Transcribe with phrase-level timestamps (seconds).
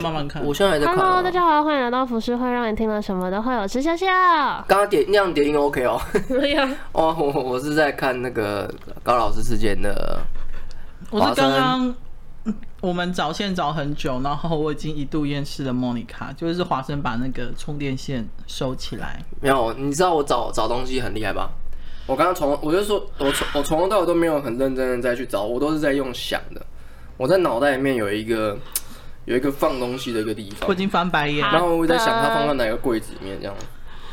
[0.00, 0.42] 慢慢看。
[0.44, 0.98] 我现在还在看、啊。
[0.98, 4.06] Hello，大家好，欢迎来到浮世会，让你听了什么都会有吃笑笑。
[4.66, 6.00] 刚刚点那样点音 OK 哦。
[6.28, 6.68] 对呀。
[6.92, 10.18] 哦，我我是在看那个高老师事件的。
[11.10, 11.94] 我是刚刚
[12.80, 15.72] 我们找线找很久，然后我已经一度厌世了。
[15.72, 19.22] 莫妮卡就是华生把那个充电线收起来。
[19.40, 21.50] 没有，你知道我找找东西很厉害吧？
[22.06, 26.64] 我刚刚从我就说，我从我从头到尾都没有很认真的再去找，我都是在用想的。
[27.18, 28.56] 我在脑袋里面有一个
[29.24, 30.68] 有一个放东西的一个地方。
[30.68, 33.54] 我已经翻白眼，然后我在想它放在哪个柜子里面这样。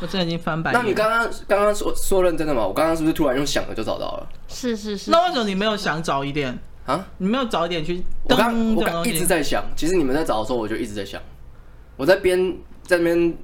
[0.00, 0.80] 我真的已经翻白眼。
[0.80, 2.66] 那你刚刚刚刚说说认真的吗？
[2.66, 4.28] 我刚刚是不是突然用想的就找到了？
[4.48, 5.10] 是是是。
[5.10, 7.06] 那为什么你没有想找一点啊？
[7.18, 8.02] 你没有早一点去？
[8.24, 11.20] 我刚我刚一直在想，其实你们在找的时候，我就一直在想。
[11.96, 12.38] 我在边
[12.82, 13.36] 在那边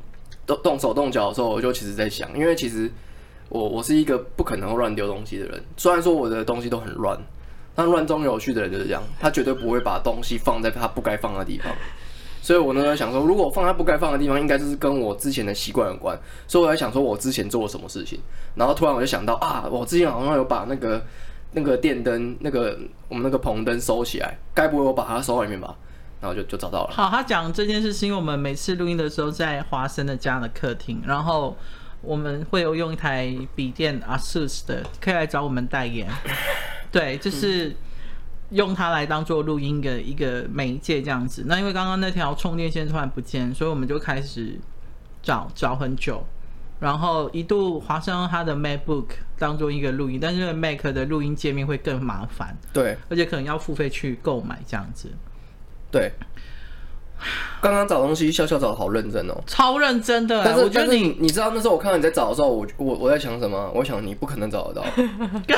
[0.47, 2.91] 动动手动脚的时候，我就其实在想，因为其实。
[3.51, 7.17] 我我是一个不可能乱丢东西的人，虽然说我的东西都很乱，
[7.75, 11.73] 但乱中有序的人就是这样，他绝对不会把东西放在他不该放的地方。
[12.41, 16.19] 所以我那时候想说，如果放在不该放的地方，应该就是跟我之前的习惯有关。
[16.47, 18.21] 所以我在想说，我之前做了什么事情，
[18.55, 21.03] 然后突然我就想到啊，我之前好像有把那个
[21.53, 25.75] 那个电灯、那个我们那个棚灯收起来，该不会我把它收在里面吧？
[26.21, 26.91] 然后就就找到了。
[26.93, 31.57] 好，他讲这件事是因为我们每次录音的时候在华生的家的客厅，然后。
[32.07, 36.07] 我们会有用一台笔电 ASUS 的，可以来找我们代言。
[36.95, 37.75] 对，就是
[38.51, 41.45] 用它来当做录音的一个媒介这样子。
[41.47, 44.57] 那因为刚刚那条充电线突然不见，所以我们就开始
[45.23, 46.25] 找找很久，
[46.79, 49.07] 然后一度华生用他的 MacBook
[49.37, 55.11] 当做一个录音，但是 Mac 的录音界面会更麻烦，对，而且可能要付费去购买这样子，
[55.91, 56.13] 对。
[57.61, 60.45] 刚刚找东西，笑笑找的好认真哦，超认真的。
[60.45, 63.71] 但是我觉得你，你，你知道那时候我看到你在找的时候，我我我在想什么？
[63.75, 64.85] 我想你不可能找得到，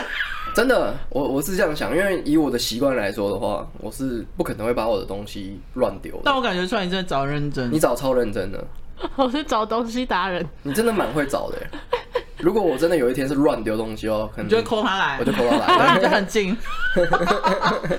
[0.57, 6.19] 真的，我我是这样想，因为以我的习惯来说的话，我是不可能会把我的东西乱丢。
[6.25, 8.65] 但我感觉出来你真的找认真，你找超认真的。
[9.17, 11.59] 我是找东西达人，你真的蛮会找的。
[12.41, 16.57] 如果我真的有一天是乱丢东西哦，可能你就会 call 他来，我就 call 他来， 然后就很近，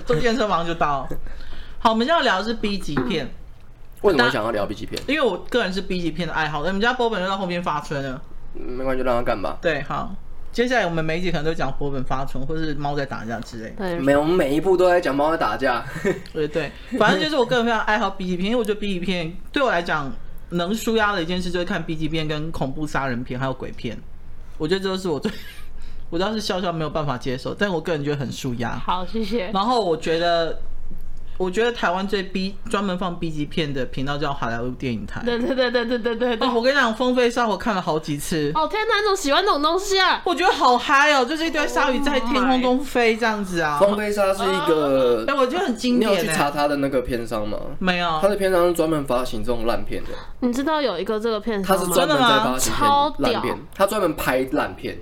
[0.07, 1.07] 坐电车马上就到。
[1.77, 3.29] 好，我们现在要聊的是 B 级片。
[4.01, 4.99] 为什么想要聊 B 级片？
[5.07, 6.69] 因为我个人是 B 级片的爱好者。
[6.69, 8.19] 我们家波本就到后面发春了，
[8.55, 9.59] 没关系，就让他干吧。
[9.61, 10.11] 对，好，
[10.57, 13.69] 接下来我们每一集可能都讲波本发春，或是猫在打架之类。
[13.77, 15.85] 对，没有，我们每一部都在讲猫在打架。
[16.33, 20.11] 对对，反正就是我个人非常爱好 B 级片，因为我觉得 B 级片对我来讲
[20.49, 23.95] 能舒压的一件事，就是看 B 级片跟恐怖杀人片还有鬼片。
[24.57, 25.31] 我觉得这都是我最，
[26.09, 28.79] 我当时笑笑没有办法接受，但我个人觉得很舒压。
[28.79, 29.51] 好，谢谢。
[29.51, 30.59] 然后我觉得。
[31.37, 35.21] 我觉得台湾最 B 专门放 B 级片的频道叫好莱坞电影台。
[35.23, 36.47] 对对对对对对对，对。
[36.47, 38.51] 哦，我跟你讲，《风飞沙》我看了好几次。
[38.55, 40.21] 哦天哪，你怎么喜欢这种东西啊？
[40.25, 43.77] 我觉得好嗨哦，就是一堆鲨鱼在天空中飞这样子啊。
[43.79, 46.11] 风飞沙是一个，哎，我觉得很经典。
[46.11, 47.57] 你有去查他的那个片商吗？
[47.79, 48.19] 没有。
[48.21, 50.09] 他的片商是专门发行这种烂片的。
[50.39, 51.83] 你知道有一个这个片商吗？
[51.83, 54.97] 他是专门在发行超烂片，他专门拍烂片。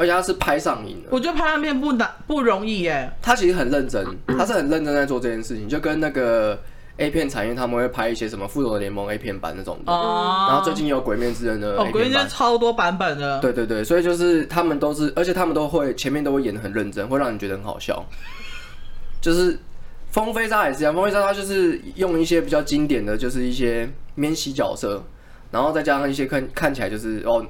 [0.00, 3.12] 而且他是拍上瘾的，我觉得拍烂片不难不容易耶。
[3.20, 6.58] 他其实很认真，他是很认真在做这件事情，就跟那个
[6.96, 9.92] A 片产业，他们会拍一些什么《复仇者联盟》A 片版那种的。
[9.92, 10.46] 哦。
[10.48, 11.76] 然后最近有《鬼面之刃》的。
[11.76, 13.40] 哦，《鬼面之刃》超多版本的。
[13.40, 18.02] 对对对，所以就是他们都是，而且他们都会前面都会演的很认真，会让你觉得很好笑。
[19.20, 19.52] 就是
[20.10, 25.04] 《风飞沙》也是这样，《风飞沙》他就是用一些比较经典的就是一些免洗角色，
[25.50, 27.44] 然后再加上一些看看起来就是哦。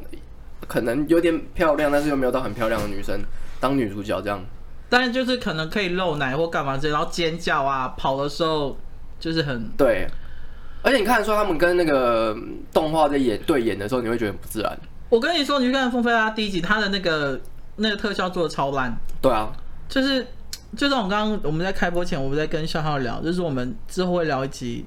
[0.71, 3.21] 可能有点漂亮，但是又没有到很漂亮的女生
[3.59, 4.41] 当女主角这样。
[4.89, 8.79] 但是就是可能可以露奶或干嘛之类，然后尖叫啊，跑的时候
[9.19, 10.07] 就是很对。
[10.83, 12.37] 而且你看说他们跟那个
[12.73, 14.79] 动画在演对演的时候，你会觉得很不自然。
[15.09, 17.41] 我跟你说，你去看《风飞拉》第一集，他的那个
[17.77, 18.97] 那个特效做的超烂。
[19.21, 19.51] 对啊，
[19.89, 20.25] 就是
[20.77, 24.87] 就是我刚刚我们在开播前，我们在跟笑笑聊，就是我们之后会聊一集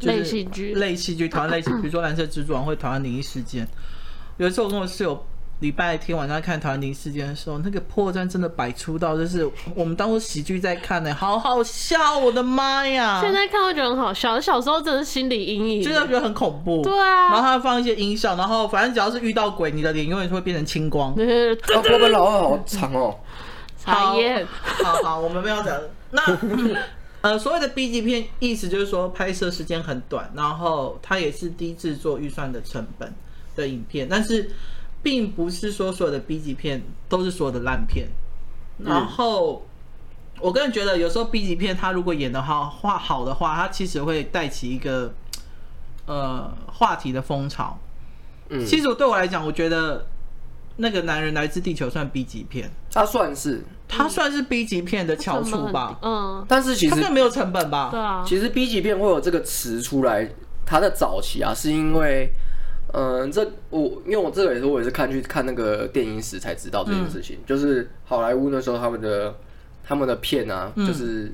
[0.00, 3.66] 类戏剧，类戏剧，台湾类戏，比如说《蓝色蜘蛛网》会《台湾灵异事件》。
[4.36, 5.24] 有一次我跟我室友
[5.60, 13.20] 礼拜天晚上看《台湾灵异事件》的时候，那个破绽真的百出到，就是我们当做喜剧在看呢、欸，好好笑，我的妈呀！
[13.22, 16.82] 现在看会觉得很好笑，小时候真的心理阴影，真的觉得很恐怖。
[16.82, 21.14] 对啊，然后他放一些音效，然后反正只要是遇到鬼，你的脸永远会变成青光。
[21.14, 23.14] 对对对，波本老二好长哦，
[23.84, 24.44] 讨厌。
[24.82, 25.80] 好好，我们不要讲。
[26.10, 26.22] 那
[27.22, 33.14] 呃，所谓的 B 级片，意思就是说拍摄时间很短，然后它也是低制作预算的成本。
[33.54, 34.50] 的影片，但是
[35.02, 38.08] 并不是说所有的 B 级片都是所有的烂片。
[38.78, 39.64] 然后
[40.40, 45.14] 我个人觉得，有时候 B 级片它如果演的话画好的话，它其实会带起一个
[46.06, 47.78] 呃话题的风潮。
[48.48, 50.06] 嗯，其实对我来讲，我觉得
[50.76, 52.70] 那个男人来自地球算 B 级片？
[52.90, 55.98] 他算是，他算是 B 级片的翘楚吧？
[56.02, 57.88] 嗯，但是其实他没有成本吧？
[57.90, 60.28] 对啊，其实 B 级片会有这个词出来，
[60.66, 62.28] 它的早期啊，是因为，
[62.96, 69.34] 嗯、呃，这我因为我这个也是我也是看去看那个电影史才知道这件事情，嗯、就是好莱坞那时候他们的
[69.82, 71.32] 他们的片啊，嗯、就是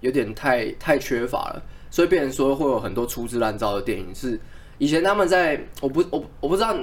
[0.00, 4.38] 有点太太缺乏了，所以变成说会有很多粗制滥造的电影是。
[4.78, 6.76] 以前他们在，我不我我不知道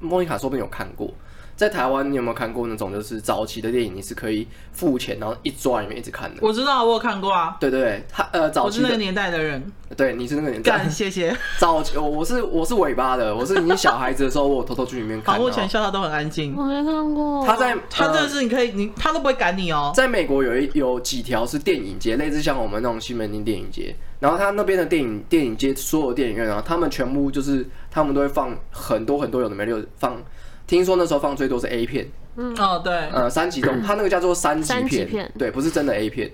[0.00, 1.14] 莫妮卡说不定有看过，
[1.56, 6.36] 在台湾你有没有看过那种就是早期的电影，你是可以付钱然后一坐在里面一直看的？
[6.42, 7.56] 我知道，我有看过啊。
[7.58, 9.72] 对对对，他呃早期我是那个年代的人。
[9.96, 10.76] 对，你是那个年代。
[10.78, 11.34] 干，谢谢。
[11.58, 15.40] 早期我是我是尾巴的，我是你小孩子的时候，我偷偷去里面看。
[15.40, 16.54] 目前笑他都很安静。
[16.54, 17.46] 我没看过。
[17.46, 19.92] 他在他真的是你可以你他都不会赶你哦。
[19.94, 23.96] 在美国有一有几条是电影街，类似像我们那种西门町电影街。
[24.18, 30.20] 然后他那边的电影电影街所有电影院啊，他们全部就是他们都会放很多很多有的没的放。
[30.66, 32.54] 听说那时候放最多是 A 片，嗯。
[32.58, 35.32] 哦对，呃三级动，他那个叫做三级片，三级片。
[35.38, 36.30] 对，不是真的 A 片，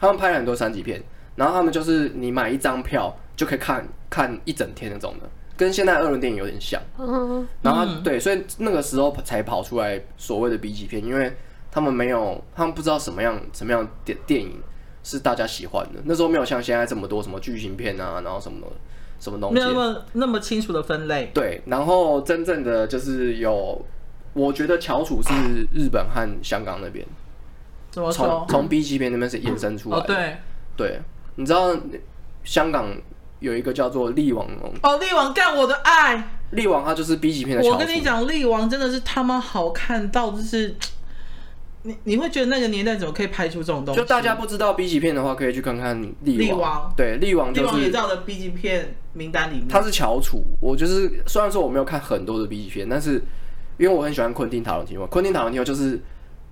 [0.00, 1.02] 他们拍了很多三级片，
[1.36, 11.32] 然后他们就是你买一张票就可以看看一整天那种的，跟现在二轮电影有点像，嗯，然后对，所以那个时候才跑出来所谓的 B 级片，因为
[11.70, 14.60] 他们没有，他们不知道什么样什么样电电影。
[15.06, 18.66] 是大家喜欢的，那时候没有像现在这么多什么剧情片啊，然后什么
[19.24, 21.30] 什么东西，没有那么那么清楚的分类。
[21.32, 23.82] 对，然后真正的就是有，
[24.34, 25.32] 我觉得翘楚是
[25.72, 27.06] 日本和香港那边，
[27.90, 28.26] 怎么说？
[28.26, 30.02] 从从 B 级片那边是衍生出来的。
[30.02, 30.36] 哦，对，
[30.76, 31.00] 对，
[31.36, 31.74] 你知道
[32.44, 32.94] 香港
[33.40, 34.46] 有一个叫做力王
[34.82, 37.66] 哦，力王干我的爱，力王他就是 B 级片的。
[37.66, 40.76] 我跟你讲，力王真的是他妈好看到就是。
[41.86, 44.00] 你你会觉得那个年代怎么可以拍出这种东西？
[44.00, 46.58] 就大家不知道 B 级片的话，可以去看看《力王》。
[46.62, 47.66] 王对，《力王》就是。
[47.66, 49.68] 力王也在我的 B 级片名单里面。
[49.68, 53.22] 他是翘楚，我就是虽然说我没有看很多的 B 级片，但是
[53.76, 56.00] 因为我很喜欢昆汀塔伦提诺，昆汀塔伦提诺就是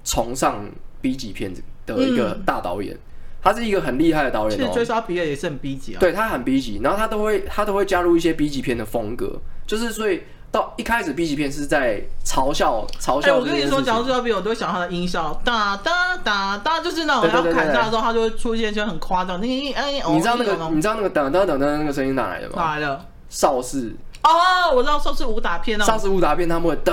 [0.05, 0.67] 崇尚
[1.01, 1.51] B 级片
[1.87, 3.01] 的一个大导演，嗯、
[3.43, 4.61] 他是一个很厉害的导演、喔。
[4.61, 5.99] 其实追杀比尔也是很 B 级啊。
[5.99, 10.21] 对，他很 B 级，然后他都会他都会加入一些 B 级片的风格，就是所以。
[10.53, 13.35] 到一开始 B 级片是在嘲笑嘲笑。
[13.35, 19.43] 哎，我跟你说，讲到这个 B，我都会想他的音效，哒哒哒哒，就是那种要砍价的时候，他就会出现一些很夸张。
[19.43, 22.53] 你哎，你知道那个你知道那个哒哒哒哒那个声音哪来的吗？
[22.57, 23.05] 哪来的？
[23.31, 23.97] 邵氏。
[24.23, 24.31] 哦，
[24.75, 25.85] 我知道邵氏武打片哦。
[25.87, 26.93] 邵氏武打片他们会哒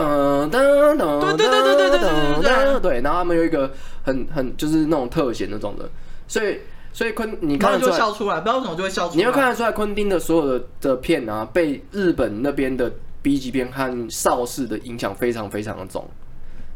[0.49, 0.57] 哒
[0.95, 1.33] 哒哒。
[1.35, 1.99] 对对对对对对
[2.41, 3.01] 对对对。
[3.01, 3.69] 然后他们有一个
[4.03, 5.83] 很很就是那种特写那种的，
[6.29, 6.57] 所以
[6.93, 9.17] 所以昆你看得出来笑出来，不知道为什么就会笑出来。
[9.17, 12.89] 你要看得出来昆汀的所有的的片啊，被日本那边的。
[13.21, 16.09] B 级片和邵氏的影响非常非常的重，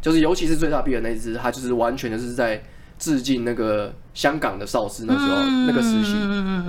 [0.01, 2.61] 就是尤其是最大 B 的那一支，他就是完全就是在
[2.99, 6.13] 致敬那个香港的邵氏那时候那个时期，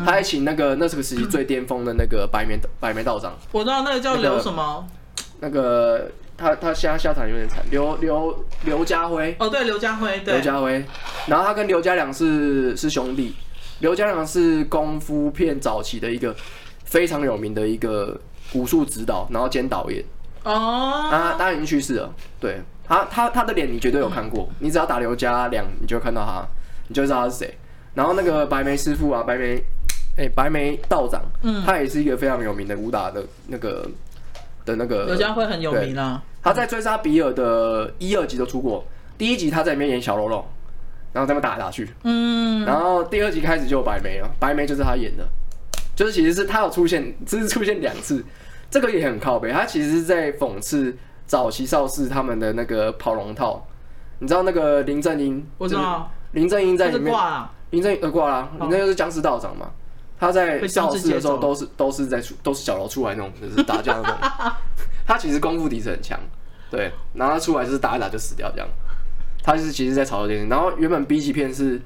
[0.04, 4.86] 他还请那个那是个时期最巅峰的那个白眉白眉道长，我知道那个叫刘什么，
[5.40, 9.34] 那个他他现在下场有点惨，刘刘刘家辉。
[9.40, 10.34] 哦对刘家辉对。
[10.34, 10.84] 刘家辉，
[11.26, 13.34] 然后他跟刘家良是是兄弟，
[13.80, 16.34] 刘家良是功夫片早期的一个
[16.84, 18.20] 非常有名的一个。
[18.54, 20.02] 武术指导，然后兼导演
[20.44, 20.52] 哦，
[21.10, 22.14] 啊，当然已经去世了。
[22.40, 26.46] 对他，他他的脸你绝对有看过，你只要打刘家良，你就会看到他，
[26.88, 27.54] 你就知道他是谁。
[27.94, 29.62] 然后那个白眉师傅啊，白眉，
[30.18, 33.88] 哎，白眉道长，嗯，他也是一个非常有名的武打的那个
[34.64, 35.06] 的那个。
[35.06, 38.84] 刘家辉很有名啊，他在追杀比尔的一二集都出过，
[39.16, 40.46] 第一集他在里面演小喽啰，
[41.12, 45.26] 然后在那打来打去，嗯，然后第二集开始就有白眉了，白眉就是他演的，
[45.96, 48.22] 就是其实是他有出现，只是出现两次。
[48.74, 50.92] 这个也很靠北，他其实是在讽刺
[51.26, 53.64] 早期邵氏他们的那个跑龙套。
[54.18, 55.46] 你知道那个林正英？
[55.58, 56.10] 我知道。
[56.32, 57.14] 林正英在里面。
[57.70, 59.70] 林正英呃挂了，林正英是僵尸道长嘛？
[60.18, 64.16] 他在邵氏的时候都是都是在出都是小楼出来那种，就是打架那种。
[65.06, 66.18] 他其实功夫底子很强，
[66.68, 68.66] 对，然后他出来就是打一打就死掉这样。
[69.40, 71.80] 他就是其实在炒作电视，然后原本 B 级片是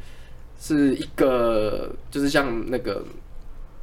[0.59, 3.05] 是一个就是像那个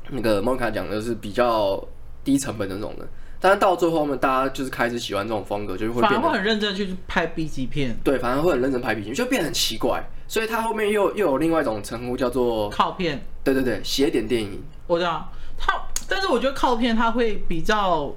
[0.09, 1.87] 那个莫卡讲的是比较。
[2.25, 3.07] 低成本的那种的，
[3.39, 7.95] 但是到最后呢，大家就是开始喜欢这种风格，就是会变得反而会很认真去拍 B 级片。
[8.03, 10.03] 对，反而会很认真拍 B 级片，就变得很奇怪。
[10.27, 13.23] 所以它后面又又有另外一种称呼叫做靠片。
[13.43, 14.59] 对对对，邪点电影。
[14.87, 15.79] 我知道，它，
[16.09, 18.11] 但是我觉得靠片它会比较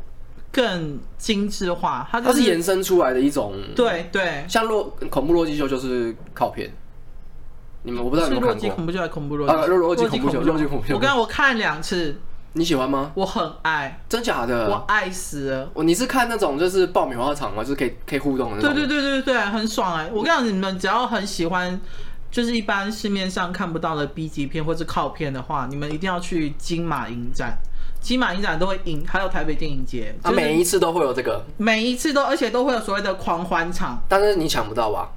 [0.50, 3.54] 更精致化，它、就是、它是延伸出来的一种。
[3.76, 6.72] 对对，像洛恐怖洛基秀就是靠片。
[7.82, 8.54] 你们我不知道有没有看过？
[8.54, 9.54] 洛基恐怖秀还是恐怖洛基？
[9.54, 10.94] 啊，洛基恐怖秀，洛基恐怖秀。
[10.94, 12.18] 我刚刚我看两次。
[12.54, 13.12] 你喜欢吗？
[13.14, 14.68] 我很爱，真假的？
[14.68, 15.70] 我爱死了。
[15.74, 17.62] 我你是看那种就是爆米花场吗？
[17.62, 18.74] 就是可以可以互动的那种。
[18.74, 20.08] 对对对对对，很爽哎！
[20.12, 21.78] 我跟你讲，你们只要很喜欢，
[22.30, 27.56] 就是一般市面上看不到的 B 级片或是靠片的话，你们一定要去金马影展。
[28.00, 34.00] 金马影展都会影，还有台北电影节，啊每一次都会有这个，每一次都，而且都会有所谓的狂欢场。
[34.08, 35.10] 但是你抢不到吧？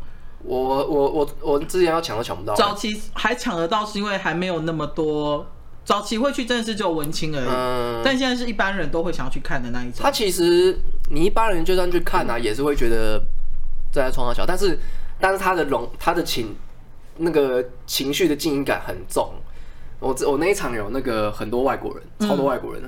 [0.44, 2.56] 我我我我之前要抢都抢不到。
[2.56, 5.46] 早期还抢得到，是因为还没有那么多。
[5.84, 7.48] 早期会去，真的是只有文青而已。
[7.48, 8.02] 嗯。
[8.04, 10.00] 但现在是一般人都会想要去看的那一种。
[10.02, 10.78] 他其实
[11.10, 13.20] 你一般人就算去看啊，也是会觉得
[13.92, 14.78] 这在创造小，但是
[15.20, 16.56] 但是他的容他的情
[17.18, 19.32] 那个情绪的经营感很重。
[20.00, 22.82] 我我那一场有那个很多外国人，超多外国人。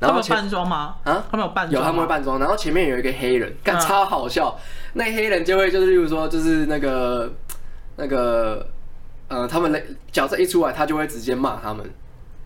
[0.00, 0.96] 然后他们有扮装吗？
[1.04, 1.72] 啊，他们有扮装。
[1.72, 4.58] 有他们会扮装，然后前面有一个黑人，干超好笑。
[4.94, 7.32] 那黑人就会就是，例如说，就是那个
[7.96, 8.66] 那个
[9.28, 11.88] 呃，他们的角色一出来，他就会直接骂他们。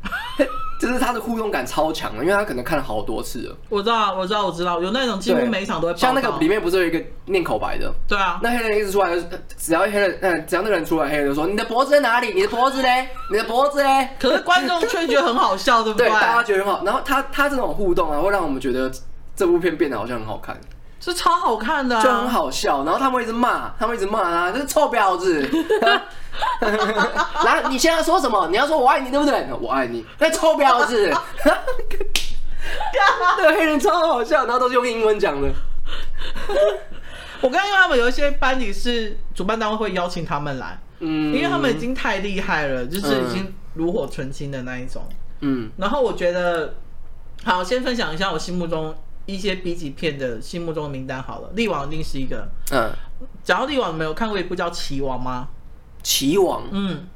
[0.81, 3.57] 就是他的互动感超强的，因为他可能看了好多次了。
[3.69, 5.97] 我知道，我知道，我知道，有那种几乎每一场都会。
[5.97, 7.93] 像那个里面不是有一个念口白的？
[8.07, 8.39] 对啊。
[8.41, 9.11] 那黑人一直出来，
[9.57, 12.33] 只要黑人，嗯，只要那个人出来，黑人就说：“你的脖子在哪里？
[12.33, 13.09] 你的脖子嘞？
[13.29, 16.09] 你的脖子嘞？”可是观众却觉得很好笑，对不对？
[16.09, 16.85] 对，大家觉得很好。
[16.85, 18.89] 然后他他这种互动啊，会让我们觉得
[19.35, 20.57] 这部片变得好像很好看。
[21.11, 22.85] 是超好看的，啊，就很好笑。
[22.85, 25.49] 然后他们一直骂，他们一直骂他，这是臭婊子。
[26.61, 28.49] 然后你现在说什么？
[28.49, 29.49] 你要说我爱你，对不对？
[29.61, 31.13] 我爱你，那臭婊子。
[33.39, 35.49] 那个黑人超好笑，然后都是用英文讲的。
[37.41, 45.03] 我刚刚因为他们有一些班里是主办单位会邀请他们来，嗯，因为他们已经太厉害了，就是已经炉火纯青的那一种，
[45.41, 45.71] 嗯。
[45.77, 46.75] 然后我觉得，
[47.45, 48.95] 好，先分享一下我心目中。
[49.29, 52.49] 一些 B 级片的心目中的名单好了，力王一定是一个。
[52.73, 52.91] 嗯，
[53.45, 55.49] 讲到力王，没有看过一部叫《棋王》吗？
[56.03, 57.07] 棋王，嗯，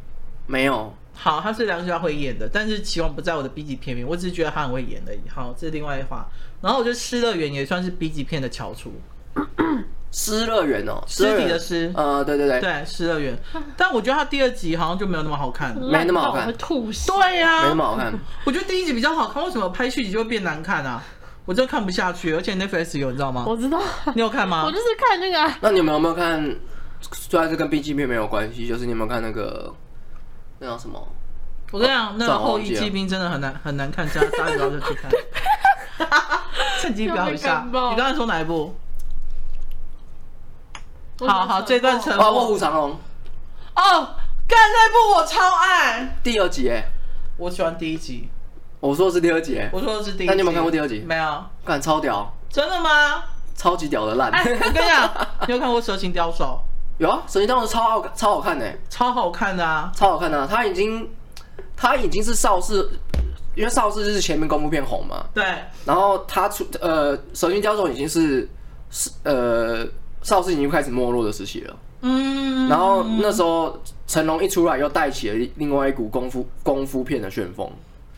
[0.46, 0.92] 没有。
[1.14, 5.20] 好，他是梁家辉演的，但是棋王不在我的 B 级片名，我只是觉得他很会演而已。
[5.34, 6.28] 好，这是另外一话。
[6.60, 8.92] 然后我觉得《失乐园》也算是 B 级片的翘楚。
[10.10, 11.90] 失乐园哦，尸体的尸。
[11.96, 13.34] 呃，对对对，对，失乐园。
[13.74, 17.10] 但我觉得他第二集好像就没有那么好看，没那么好看，会吐血。
[17.10, 18.12] 对呀、啊，没那么好看。
[18.44, 21.02] 我觉得第一集比较好看，为什么拍续集就会变难看啊？
[21.44, 23.44] 我真的看不下去，而且 Netflix 有，你知道吗？
[23.46, 23.80] 我知道，
[24.14, 24.64] 你有看吗？
[24.64, 25.54] 我就是看那个。
[25.60, 26.56] 那你们有没有看？
[27.12, 29.74] 虽然是跟 B G 片没有关系，就是你有没有看那个
[30.60, 31.04] 那叫什么？
[31.72, 35.10] 我跟你讲，那个后翼弃兵真的很难很难看，大家大家不要去看。
[36.80, 38.76] 趁机表一下，你刚才说哪一部？
[41.18, 42.16] 好好，这段成。
[42.18, 42.90] 啊，卧虎藏龙。
[43.74, 44.14] 哦，
[44.46, 46.16] 干那部我超爱。
[46.22, 46.84] 第二集哎，
[47.36, 48.28] 我喜欢第一集。
[48.82, 50.26] 我说的是第二集，我说的是第一集。
[50.26, 51.04] 那你有没有看过第二集？
[51.06, 51.44] 没有。
[51.64, 52.28] 看超屌。
[52.50, 53.22] 真的吗？
[53.54, 54.28] 超级屌的烂。
[54.32, 55.08] 我跟你讲，
[55.46, 56.60] 你有看过《蛇形刁手》？
[57.00, 60.48] 有啊，《蛇形刁手》超好，超好看的，超好看的啊，超好看的啊。
[60.50, 61.08] 他已经，
[61.76, 62.90] 他已经是邵氏，
[63.54, 65.26] 因为邵氏就是前面功夫片红嘛。
[65.32, 65.44] 对。
[65.84, 68.48] 然后他出呃，《蛇形刁手》已经是
[68.90, 69.86] 是呃，
[70.22, 71.76] 邵氏已经开始没落的时期了。
[72.00, 72.68] 嗯。
[72.68, 77.70] 然后那时候成龙一出来，又带起了另外一股功夫功夫片的旋风。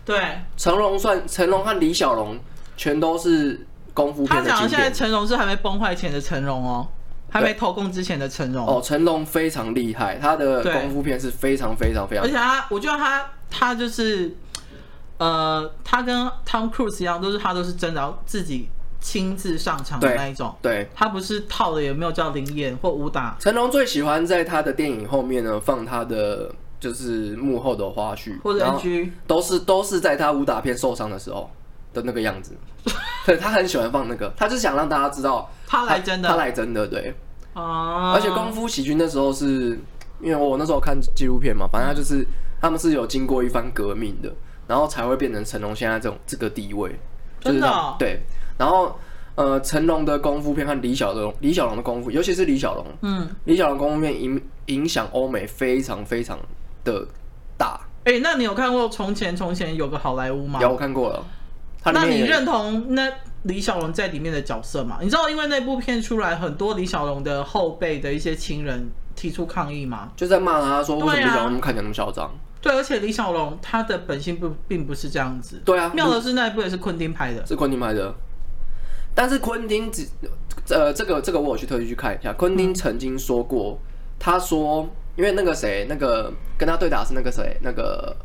[0.04, 0.20] 对，
[0.56, 2.38] 成龙算成龙和李小龙，
[2.76, 6.86] 全都是功夫片的现在成龙是还没崩坏前的成龙哦，
[7.30, 8.66] 还没投共之前的成龙。
[8.66, 12.24] 哦，成龙非常厉害，他的功夫片是非常非常非常。
[12.24, 14.36] 而且他，我觉得他他就是，
[15.16, 18.68] 呃，他跟 Tom Cruise 一样，都是他都是真的要自己
[19.00, 20.54] 亲自上场的那一种。
[20.60, 23.36] 对，对他不是套的，也没有叫灵演或武打。
[23.40, 26.54] 成龙最喜欢在他的电影后面呢放他的。
[26.84, 31.50] 就是幕后的花絮，或者 NG，都是都是在他武打片受伤的时候
[31.94, 32.54] 的那个样子。
[33.24, 37.14] 对，他很喜欢放那个，他就想让大家知道他来真的，他来真的，对。
[37.54, 38.12] 哦。
[38.14, 39.78] 而且功夫喜剧那时候是
[40.20, 42.22] 因为我那时候看纪录片嘛，反正他就是
[42.60, 44.30] 他们是有经过一番革命的，
[44.68, 46.94] 然后才会变成成龙现在这种这个地位。
[47.40, 47.96] 真的哦？
[47.98, 48.20] 对。
[48.58, 48.94] 然后
[49.36, 56.38] 呃，成龙的功夫片和李小龙李小龙的功夫，尤其是李小龙，嗯，李小龙功夫片影影响欧美非常非常
[56.84, 57.06] 的
[57.56, 60.60] 大哎、欸，那你有看过从前从前有个好莱坞吗？
[60.60, 61.24] 有，我看过了。
[61.86, 63.10] 那你认同那
[63.44, 64.98] 李小龙在里面的角色吗？
[65.00, 70.10] 你知道，因为那部片出来，很多李小龙的后辈的一些亲人提出抗议吗？
[70.16, 72.30] 就在骂他说，为什么李小龙看起来那么嚣张？
[72.60, 75.62] 对，而且李小龙他的本性不并不是这样子。
[75.64, 78.14] 对啊，妙的是那一部也是昆汀拍的，是昆汀拍的。
[79.14, 80.06] 但是昆汀只
[80.68, 83.78] 呃，这个这个我有去特意去看一下，昆汀曾经说过，
[84.18, 84.86] 他说。
[85.16, 88.16] 因为那个谁，那个跟他对打是那个谁，那个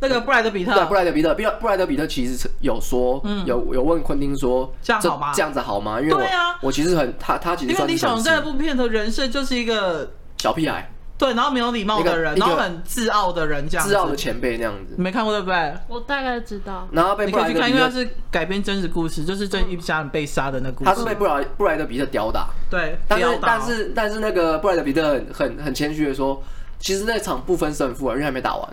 [0.00, 5.32] 那个布莱德比特，对，布莱德比特，布布莱德比特其实有说，嗯、有有问昆汀说，这样好吗？
[5.34, 6.00] 这样子好吗？
[6.00, 10.90] 因为我对啊，我其实很他他其实因为李小龙在这部片的人设就是一个小屁孩。
[11.22, 15.74] 对，然后没有礼貌的人，然后很自傲的人，这样子，自傲的前辈那样子，你没看过对不对？
[15.86, 16.88] 我大概知道。
[16.90, 20.90] 然后被布莱德彼特，你可以去看，因为他是改编真实故事，就是这一家人被杀的那个故事。
[20.90, 26.42] 他是被布莱布莱德比特吊打，对，但是但是但是那个布莱德比特很很很谦虚的说，
[26.80, 28.68] 其实那场不分胜负啊，因为还没打完。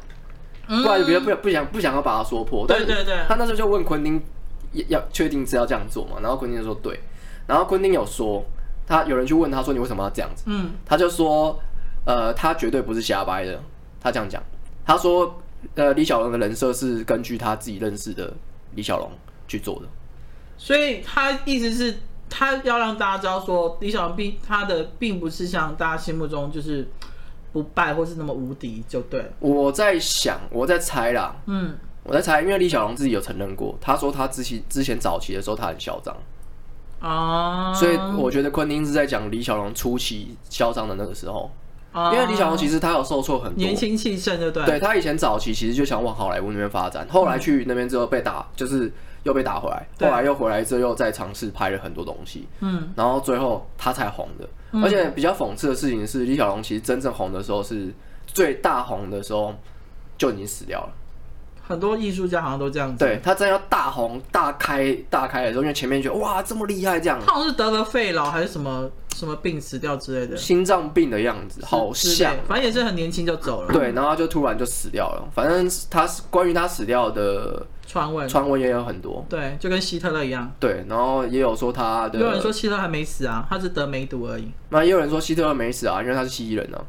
[0.68, 2.66] 布莱德比特不不想不想要把它说破。
[2.66, 4.20] 对对对，他那时候就问昆汀
[4.88, 7.00] 要确定是要这样做嘛，然后昆汀就说对，
[7.46, 8.44] 然后昆汀有说
[8.88, 11.60] 他有人去问他说你为什么要这样子，嗯，他就说
[12.10, 13.62] 呃他绝对不是瞎掰的，
[14.02, 14.42] 他这样讲，
[14.84, 15.40] 他说
[15.76, 18.34] 呃李小龙的人设是根据他自己认识的
[18.74, 19.12] 李小龙
[19.48, 19.86] 去做的，
[20.58, 21.96] 所以他意思是。
[22.32, 26.88] 他要让大家知道说，李小龙并他的并不是像大家心目中就是
[27.52, 29.32] 不败或是那么无敌，就对。
[29.40, 36.16] 我在想，我在猜啦，嗯，我在猜，因为李小龙自己有承认过，他说他之前之前早期的时候他很嚣张。
[37.00, 41.50] 啊，所以我觉得昆汀是在讲李小龙初期嚣张的那个时候，啊，
[41.94, 44.66] 因为李小龙其实他有受挫很多，年轻气盛，就对。
[44.66, 48.92] 对，他以前早期其实就想往好莱坞那边发展，后来去那边之后被打，就是。
[49.24, 54.48] 又被打回来，后来又回来之后又再尝试拍了很多东西，嗯，然后最后他才红的。
[54.72, 57.94] 嗯、而且比较讽刺的事情是，李小龙其实真正红的时候是
[58.26, 59.54] 最大红的时候
[60.18, 60.94] 就已经死掉了。
[61.70, 73.72] 很多艺术家好像都这样子，对，他真要大红大开大开的时候，因为前面觉得哇这么厉害这样，他好像是得了肺痨还是什么什么病死掉之类的，心脏病的样子，好像，反正也是很年轻就走了。
[73.72, 75.30] 对，然后就突然就死掉了。
[75.36, 77.64] 反正他关于他死掉的。
[77.86, 80.52] 传闻传闻也有很多，对，就跟希特勒一样。
[80.60, 84.52] 对，然后也有说他的，有人说希特勒还没死啊，他是得梅毒而已。
[84.70, 86.86] 那也有人说希特勒没死啊，因为他是蜥蜴人呢、啊。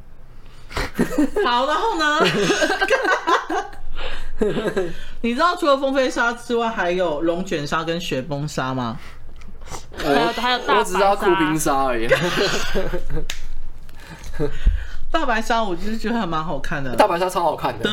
[1.43, 2.19] 好，然后呢？
[5.23, 8.97] 你知道除了风飞沙之外，还有龙卷沙跟雪崩沙吗？
[10.05, 12.09] 我还有还有大白鲨，我只知道酷冰沙而已。
[15.13, 16.95] 大白鲨，我就是觉得还蛮好看的。
[16.95, 17.85] 大白鲨超好看的。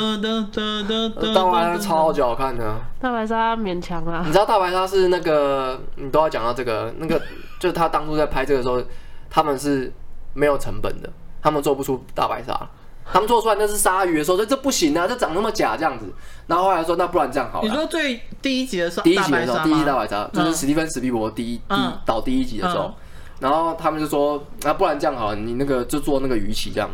[1.33, 2.79] 大白鲨超级好看的。
[3.01, 4.21] 大白鲨勉强啊。
[4.23, 7.19] 你知道大白鲨是那个，你都要讲到这个，那个
[7.59, 8.79] 就是他当初在拍这个时候，
[9.31, 9.91] 他们是
[10.33, 11.09] 没有成本的，
[11.41, 12.55] 他们做不出大白鲨，
[13.11, 16.05] 他们做出来那是鲨鱼的时候，说这不行啊，这长那么假这样子。
[16.47, 17.67] 然后后来说，那不然这样好了。
[17.67, 22.93] 你说最第一集的时候，第一集的时候，第一集大白鲨就是史蒂芬史皮伯第一第导第一集的时候，
[23.39, 26.89] 然后他们就说，那不然这样好了，你那个就做那个鱼鳍这样。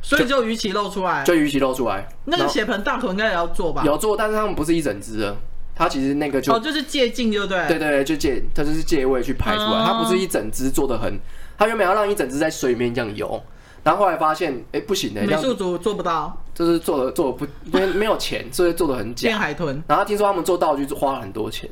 [0.00, 2.08] 所以就鱼鳍露出来，就鱼鳍露出来。
[2.26, 3.82] 那个血盆大口应该也要做吧？
[3.84, 5.36] 有做，但是他们不是一整只的，
[5.74, 7.66] 它其实那个就哦，就是借镜，对不对？
[7.66, 11.18] 对对对，就借，它就是借位去拍出来，它不是一整只做的很，
[11.58, 13.42] 它原本要让一整只在水里面这样游，
[13.88, 17.46] 然后后来发现，哎，不行的，美术组做不到，就是做的做的不，
[17.76, 19.28] 因为没有钱，所以做的很假。
[19.28, 21.70] 变海豚，然后听说他们做道具花了很多钱，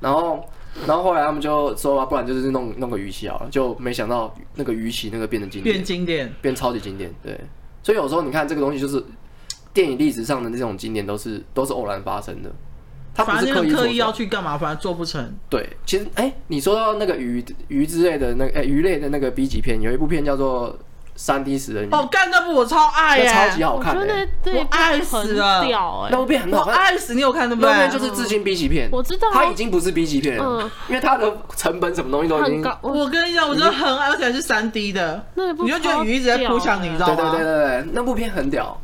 [0.00, 0.42] 然后。
[0.86, 7.10] 然后后来他们就说啊，不然就是弄弄个鱼鳍好了，就没想到那个鱼鳍那个变得经典，变经典，变超级经典。
[7.22, 7.40] 对，
[7.82, 9.02] 所以有时候你看这个东西，就是
[9.72, 12.52] 电影历史上的那种经典，都是都是偶然发生的。
[13.14, 15.34] 他不是刻意刻意要去干嘛，反而做不成。
[15.48, 20.78] 对，其实哎，你说到那个鱼鱼之类的那个哎鱼类的那个 B 级片，有一部片叫做。
[21.16, 25.64] 三 D 死人哦，干那部我超爱耶，超级好看，我爱死了，
[26.10, 27.70] 那部片很好看，爱死，你有看对不对？
[27.70, 32.78] 那部就是致敬 B 级片，我知道，它已经不是 B 级片了，因为它的成本什么东西都已经高。
[32.82, 37.14] 我跟你讲，我真的很爱，而且是三 D 的，你就觉得鱼一直在扑向你，知道吗？
[37.16, 38.78] 对对对对对，那部片很屌，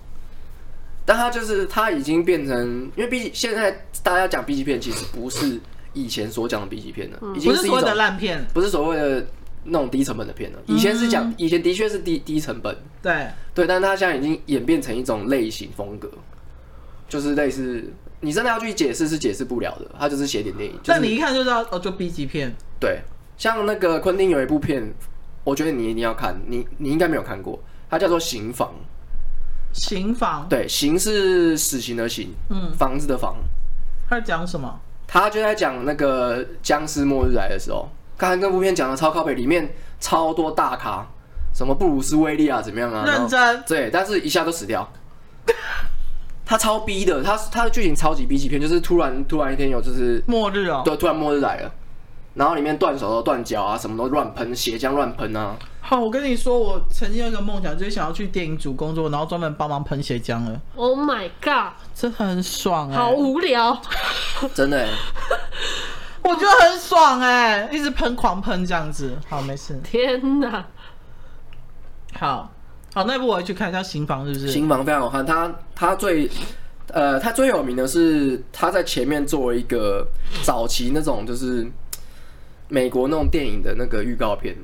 [1.04, 5.60] 但它就是它已经变成，因为 B 级现在大家讲 B 级片，其实不是
[5.92, 9.26] 以前所讲的 B 级片了，已经是所谓的烂片，不是所谓的。
[9.64, 16.10] 那种低成本的片了，以前是讲，以前的确是低低成本，对对，但是它现在已经演变成一种类型风格，
[17.08, 17.84] 就是类似
[18.20, 20.78] 你真的要去解释是解释不了的，它就是写点电影。
[20.84, 22.52] 但你一看就知道哦，就 B 级片。
[22.80, 23.00] 对，
[23.36, 24.92] 像那个昆汀有一部片，
[25.44, 28.68] 我觉得你一定要看，你你应该没有看过，它叫做《刑房》。
[29.72, 30.46] 刑房。
[30.48, 33.36] 对，刑是死刑的刑，嗯，房子的房。
[34.08, 34.80] 他在讲什么？
[35.06, 37.88] 他就在讲那个僵尸末日来的时候。
[38.22, 41.04] 刚才那部片讲的超靠北，里面超多大咖，
[41.52, 43.02] 什么布鲁斯威利啊，怎么样啊？
[43.04, 43.60] 认真。
[43.66, 44.88] 对，但是一下都死掉。
[46.46, 51.74] 他超逼的，他他的剧情超级 B 级片，就是突然突然一天有就是末日啊，对，突然末日来了，
[52.34, 55.56] 然后里面断手都断脚啊，什么都乱喷血浆乱喷啊。
[55.80, 60.60] 好，我跟你说，我曾经有一个梦想，就是想要去电影组工作，然后专门帮忙喷血浆了。
[60.76, 63.82] Oh my god，真的很爽哎、欸，好无聊，
[64.54, 64.88] 真的、欸。
[66.24, 69.78] 我觉得很爽哎、欸，一直喷狂喷这样子，好没事。
[69.82, 70.64] 天哪，
[72.14, 72.48] 好
[72.94, 74.52] 好，那部我要去看一下《刑房》，是不是？
[74.52, 76.30] 刑房非常好看，他他最
[76.92, 80.06] 呃，他最有名的是他在前面做了一个
[80.44, 81.66] 早期那种就是
[82.68, 84.56] 美国那种电影的那个预告片，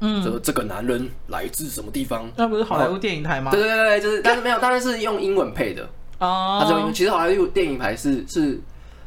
[0.00, 2.30] 嗯，说这个男人来自什么地方？
[2.36, 3.50] 那不是好莱坞电影台吗？
[3.50, 6.60] 对对对，就是，但是没有，当然是用英文配的哦。
[6.62, 8.60] 他这个其实好莱坞电影台是是。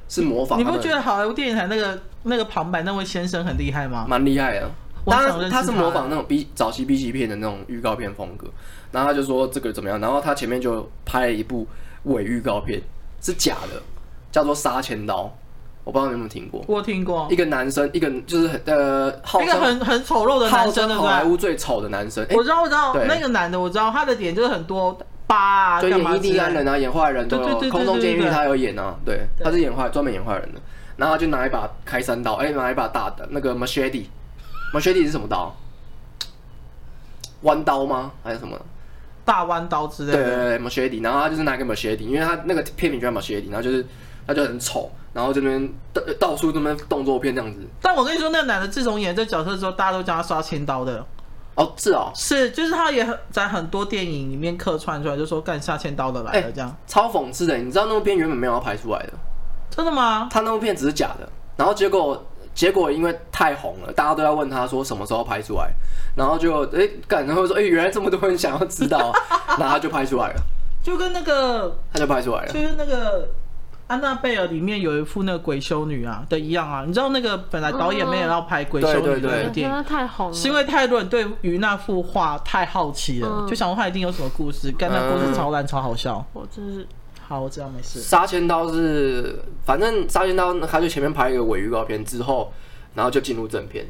[0.08, 4.06] 是模仿，你不觉得好莱坞电影台那个那个旁白那位先生很厉害吗？
[4.08, 4.70] 蛮厉害的，
[5.06, 8.48] 当然他是模仿那种 B 早期 B 级片的那种预告片风格，
[8.92, 11.68] 然后他就说这个怎么样，然后他前面就拍了一部
[12.04, 12.82] 伪预告片，
[13.22, 13.82] 是假的，
[14.32, 15.24] 叫做《杀千刀》，
[15.84, 16.64] 我不知道你有没有听过。
[16.68, 19.10] 我听过一个男生，一个就是很呃，
[19.42, 21.10] 一个很很丑陋的男生，对不对？
[21.10, 22.26] 好莱坞最丑的男生。
[22.32, 30.60] 我知道，我知道，那个男的我知道，他的点就是很多疤啊，就演印第安人啊，演坏人，对对对，空中监狱他有演啊，对，他是演坏，专门演坏人的。
[30.96, 35.56] 然后他就拿一把开山刀，哎，拿一把大的那个 machete，machete 是什么刀？
[37.42, 38.12] 弯刀吗？
[38.24, 38.58] 还是什么？
[39.26, 40.18] 大弯刀之类的。
[40.18, 41.02] 对对对，machete。
[41.04, 43.86] 然后他就是拿一个 machete，因为他那个片名叫 machete，然后就是
[44.28, 47.60] 他就很丑，然后这边到到处这边动作片这样子。
[47.82, 51.06] 但我跟你说，那个男的自从演这角色之后，大家都叫他刷千刀的。
[51.56, 56.76] 哦，是哦，是，就是他也很在很多电影里面客串出来，就说干下千刀的来了这样。
[56.88, 59.14] 超讽刺的，你知道那部片原本没有要拍出来的。
[59.70, 60.28] 真的吗？
[60.32, 65.72] 他那部片只是假的，然后结果结果因为太红了，大家都要问他说什么时候拍出来，
[66.16, 69.12] 然后就哎干，然后说哎原来这么多人想要知道，
[69.48, 70.42] 然后他就拍出来了，
[70.84, 73.28] 就跟那个他就拍出来了，就是那个
[73.88, 86.88] 安娜贝尔里面有一副那个鬼修女啊的一样啊，你知道那个本来导演没有要拍鬼修女的电影，太红了，是因为太多人对于那幅画太好奇了，嗯、就想说他一定有什么故事，干那故事超烂超好笑，我真是。
[87.26, 88.02] 好，我知道没事。
[88.02, 92.52] 杀千刀是，反正杀千刀，他就前面拍一个伪预告片之后，
[92.94, 93.86] 然后就进入正片，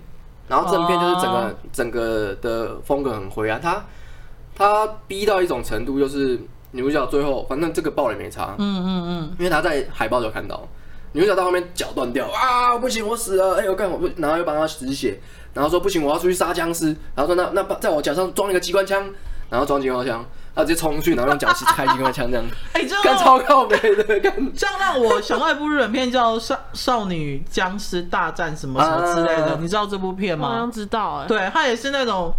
[0.47, 1.51] 然后正片就是整个、oh.
[1.73, 3.83] 整个的风格很灰暗，他
[4.55, 6.39] 他逼到一种程度，就是
[6.73, 10.67] 女主角最后，反正这个爆了也没差，嗯嗯嗯，因为她在海报就看到
[11.13, 15.17] 女主角到后面脚断掉，啊不行我死了，哎呦干我不，然后又帮他止血，
[15.53, 19.09] 然后说不行我要出去杀僵尸，然后说那那在我脚上装一个机关枪，
[19.49, 20.25] 然后装机关枪。
[20.55, 24.03] 他直接冲出去，然后用脚去开机关枪这样，哎，这样超靠北的，
[24.55, 30.49] 这样让我想到一部日本片叫《少少女僵尸大战》什么什么之类的，你知道这部片吗？
[30.49, 31.27] 好像知道哎。
[31.27, 32.31] 对，它也是那种，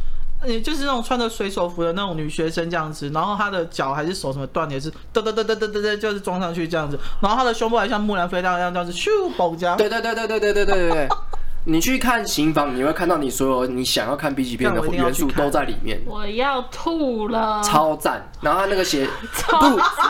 [0.47, 9.77] 也就是那种穿着水手服的那种女学生这样子，然后她的脚还是手什么断的，也是嘚嘚嘚嘚嘚嘚，就是装上去这样子，然后她的胸部还像木兰飞弹一样这样子咻爆家。
[9.77, 11.09] 对对对对对对对对对。
[11.67, 15.99] 你去看刑房，你会看到你所有你想要看 B 级片的元素都在里面。
[16.05, 18.31] 我要吐了，超赞！
[18.43, 19.09] 然后他那个鞋，
[19.49, 19.57] 不，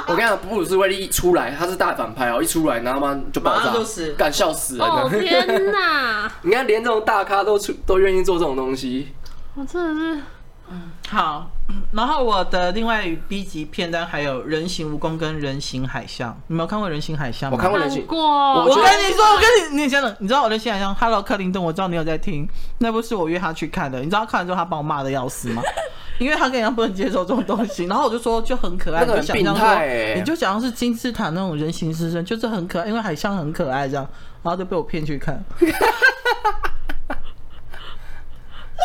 [0.09, 3.73] 我跟你讲，布鲁斯威利一出来，他是大反派哦，一出来然后嘛就爆炸，
[4.19, 4.85] 敢笑死了！
[4.85, 6.29] 哦天哪！
[6.43, 9.15] 你看连这种大咖都出都愿意做这种东西，
[9.55, 10.23] 我真的是。
[10.71, 11.51] 嗯，好。
[11.93, 17.59] 然后我的另外 B 级片单还有《人形蜈蚣》跟《人形海象》，你没有看过《人形海象》吗？
[17.59, 18.07] 我看过《人形》。
[18.17, 23.99] 我跟你说，我跟你，你先等，你知道我《人形海象》？Hello，克林顿，我知道你有在听，那不是我约他去看的。
[24.01, 25.63] 你知道看完之后他把我骂的要死吗？
[26.19, 27.85] 因为他跟人家不能接受这种东西。
[27.85, 34.07] 然后我就说就很可爱，很病态，你就想要是金字塔那种人形狮身，就是很可爱，因为海象很可爱这样，
[34.43, 35.43] 然后就被我骗去看。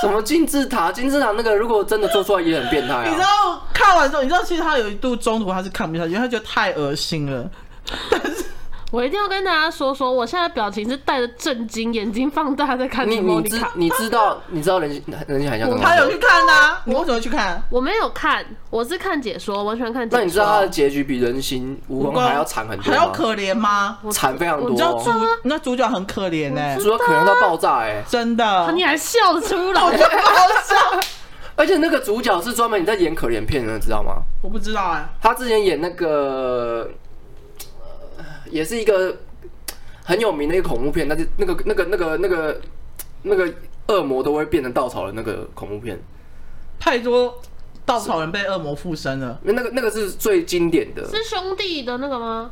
[0.02, 0.92] 什么金字塔？
[0.92, 3.08] 金字塔那个如果真的做出来也很变态！
[3.10, 7.50] 你知道看完之后，你知道其实他有一度中途他是看不下去，因为他觉得太恶心了。
[8.10, 8.46] 但是。
[8.92, 13.20] 我一定要跟大家说说，我现在表情是带着震惊，眼睛放大在看你。
[13.20, 14.90] 你知你知道你知道人
[15.28, 15.80] 人形海象？
[15.80, 17.62] 他有去看呐、啊，我怎么去看？
[17.70, 20.20] 我没有看，我是看解说，完全看解说。
[20.20, 24.00] 那你知道他的结局比人形蜈蚣还要惨很多还要可怜吗？
[24.12, 24.70] 惨非常多。
[24.70, 25.12] 你知道主
[25.44, 28.72] 那主角很可怜哎、欸，主角可怜到爆炸哎、欸，真的。
[28.72, 29.84] 你还笑得出来？
[29.84, 31.00] 我觉得好笑。
[31.56, 34.14] 而且那个主角是专门你在演可怜片的，知道吗？
[34.42, 35.10] 我不知道哎、欸。
[35.22, 36.90] 他之前演那个，
[38.50, 39.18] 也是一个。
[40.02, 42.62] 很有名的一个恐怖片，但是那个那个那个那个
[43.22, 43.54] 那个
[43.90, 46.00] 恶魔都会变成稻草人那个恐怖片，
[46.80, 47.40] 太多
[47.86, 49.40] 稻草人被恶魔附身了。
[49.44, 52.50] 那个那个是最经典的，是兄弟的那个吗？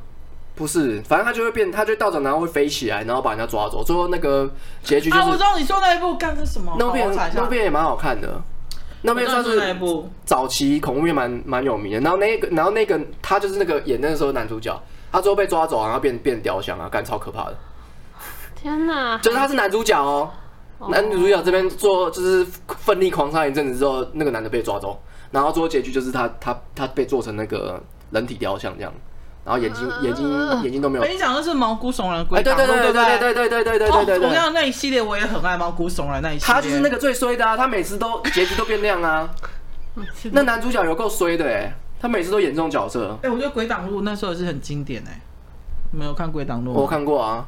[0.53, 3.83] 不是，反正他就会变，他就稻草然后会飞起来，然后把人家抓走。
[3.83, 4.47] 最后那个
[4.83, 6.75] 结局就是，啊，我知道你说那一部干的什么？
[6.77, 8.39] 那片那片也蛮好看的，
[9.01, 9.59] 那片算是
[10.23, 11.99] 早期恐怖片蛮蛮有名的。
[12.01, 14.79] 然后那个然后那个他就是那个演那个时候男主角。
[15.11, 17.57] 他最后被抓走，然后变变雕像啊，干超可怕的！
[18.55, 19.17] 天哪！
[19.19, 20.31] 就是他是男主角哦，
[20.89, 22.45] 男主角这边做就是
[22.79, 28.91] 奋力狂杀一阵子之后，那个男的被抓走，然后最后结局就是他他他被做成那个人体雕像这样，
[29.45, 31.01] 然后眼睛眼睛眼睛都没有。
[31.03, 34.19] 我跟你讲的是毛骨悚然鬼挡路，对对对对对对对对对对对。
[34.19, 36.53] 同样那一系列我也很爱毛骨悚然那一系列。
[36.53, 39.29] 他就是那个最衰的啊，他每次都结局都变那样啊。
[40.31, 41.73] 那男主角有够衰的哎。
[41.99, 43.17] 他每次都演这种角色。
[43.21, 45.21] 哎、欸，我觉得《鬼挡路》那时候也是很经典哎、欸。
[45.91, 46.71] 没有看《鬼挡路》？
[46.73, 47.45] 我看过啊。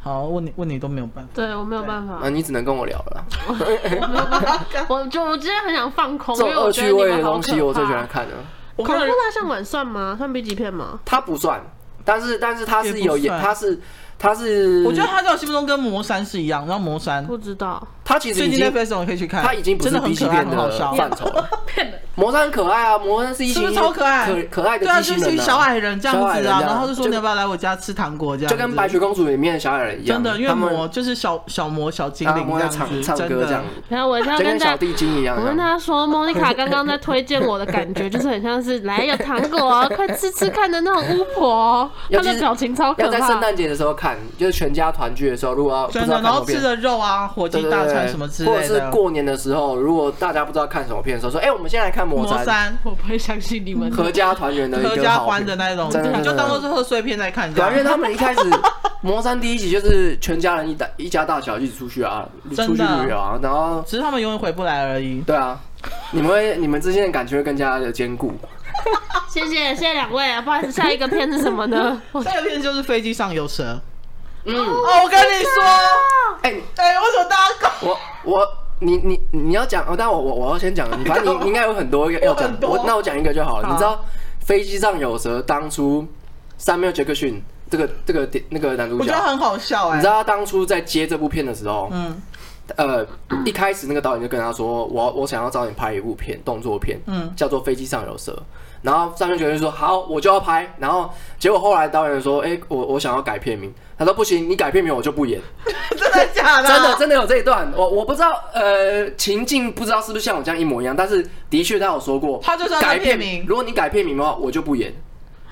[0.00, 1.30] 好，问你问你都没有办法。
[1.32, 2.18] 对，我没有办法。
[2.20, 3.24] 那、啊、你只能跟我聊了。
[3.48, 4.64] 我没有办法。
[4.88, 6.36] 我就我今天很想放空。
[6.36, 8.34] 这种恶趣味的东西，我最喜欢看的。
[8.76, 10.14] 恐怖大象馆算吗？
[10.18, 10.98] 算 B 级片吗？
[11.04, 11.62] 它不算，
[12.04, 13.80] 但是但是它是有演，它是
[14.18, 20.92] 他是我觉得他在我心目中跟魔山是一样，然后魔山不知道，他其实最近在 Facebook 可以去看，他已经不是真的很 B 级可爱，片的很好笑。
[20.94, 21.48] 范畴了。
[21.66, 22.00] 骗人。
[22.16, 35.36] 魔山很可爱啊，魔山是一是不群是超可爱可可爱的对啊，机器人就是小矮人这样子啊，然后就说就你要不要来我家吃糖果这样子，就跟白雪公主里面的小矮人一样，真的，因为他们魔就是小小魔小精灵这样子，唱歌这样的。，然后我要就跟小大家，地精一样。
[35.36, 43.40] 我跟大家说，莫妮卡刚刚在推荐我的感觉，就是很像是来有糖果啊， 快吃吃看的那种巫婆，她的表情超可要在圣怕。
[43.40, 48.78] 诞节的时候看，就是全家团聚的时候，如果要不知真的，道看什么片，然后吃的肉啊，火鸡大餐什么之或者是。
[48.90, 53.90] 过年的时候，如果大家不知道看什么片的时候，说，哎，我们先来看魔山，魔山我不会相信你们。
[53.90, 57.82] 合家团圆的一合家欢的那种，真的真的你就当做是贺岁片在看这对啊，因为。
[57.82, 58.40] 他们一开始
[59.00, 65.20] 魔山第一集就是全家人一大一家大小一起出去啊，出去旅游啊，然后只是他们永远回不来而已。
[65.20, 65.58] 对啊，
[66.10, 68.34] 你们会你们之间的感情会更加的坚固。
[69.28, 72.00] 谢谢谢谢两位啊，不好意思，下一个片是什么呢？
[72.22, 73.80] 下一个片就是飞机上有蛇。
[74.44, 75.62] 嗯，哦，我跟你说，
[76.42, 77.70] 哎、哎，为什么大家搞？
[77.82, 78.48] 我我
[78.80, 83.66] 你你你要讲哦，但我我我要先讲，你 反正你你应该有很多要讲我那我讲一个就好了。
[83.66, 84.04] 好你知道
[84.40, 86.06] 飞机上有蛇当初
[86.60, 89.96] Samuel Jackson 这个这个那个男主角，我觉得很好笑哎。
[89.96, 90.06] 你知。
[90.06, 92.20] 道他当初在接这部片的时候，嗯。
[92.76, 93.06] 呃，
[93.44, 97.30] 一开始那个导演就跟他说，我我想要找你拍一部片，动作片，嗯。
[97.36, 98.32] 叫做《飞机上有蛇》。
[98.84, 100.72] 然后上面决定说好，我就要拍。
[100.78, 103.72] 然后结果后来导演说，哎、我我想要改片名。
[103.96, 105.40] 他说不行，你改片名我就不演。
[105.96, 106.68] 真的假的？
[106.68, 114.92] 真的真的有这一段，我我不知道，呃，情境不知道是不是像我这样一模一样，但是的确他有说过，他就是改片名如果你改片名的话，我就不演。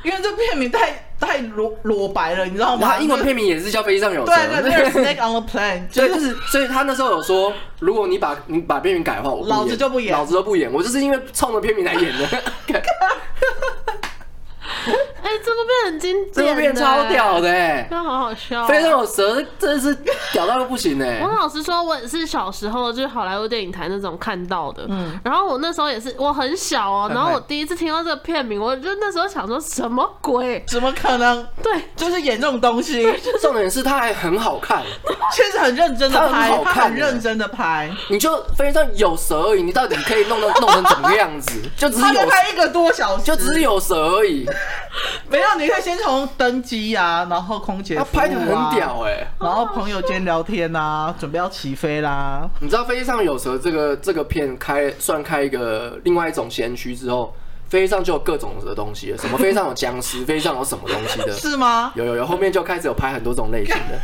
[0.02, 2.88] 因为这片名太太裸裸白了，你知道吗？
[2.88, 4.32] 他英文片名也是叫《飞机上有蛇》。
[4.36, 12.28] 对对 对，Snake on the Plane，所以就是，所以他那时候有说，如果你把你把片名改的话，我老子就不演老子都不演，我就是因为冲着片名来演的。
[15.22, 18.66] 哎、这部片很经这典，部片超屌的哎、真的好好笑、哦。
[18.66, 19.96] 飞机上有蛇真的是
[20.32, 30.64] 屌到不行哎、我老实说，我也是小时候就是好莱坞电影台那种看到的，嗯，然后我那时候也是我很小哦、很然后我第一次听到这个片名，我就那时候想说什么鬼？
[30.66, 31.46] 怎么可能？
[31.62, 33.02] 对， 就是演这种东西，
[33.40, 34.82] 重点是他还很好看，
[35.32, 41.60] 确实很认真的拍，他很好看很认真的拍，你就飞机上有蛇而已，你到底可以弄到弄成怎么样子？
[41.76, 44.46] 就只是有就拍一个多小时，就只是有蛇而已，
[45.30, 57.34] 没有，你可以先从登机呀，然后空姐、他拍的很屌，哎、然后朋友间聊天啊，准备要起飞啦，你知道飞机上有蛇这个这个片开算开一个另外一种先驱之后，
[57.68, 61.92] 飞机上就有各种的东西了，什么飞机上有僵尸，飞机上有什么东西的，是吗？
[61.94, 63.98] 有有有，后面就开始有拍很多种类型的，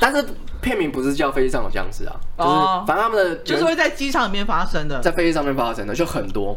[0.00, 0.24] 但是
[0.60, 2.84] 片名不是叫飞机上有僵尸啊，就是哦。
[2.86, 5.00] 反正他们的就是会在机场里面发生的。
[5.00, 6.56] 在飞机上面发生的就很多，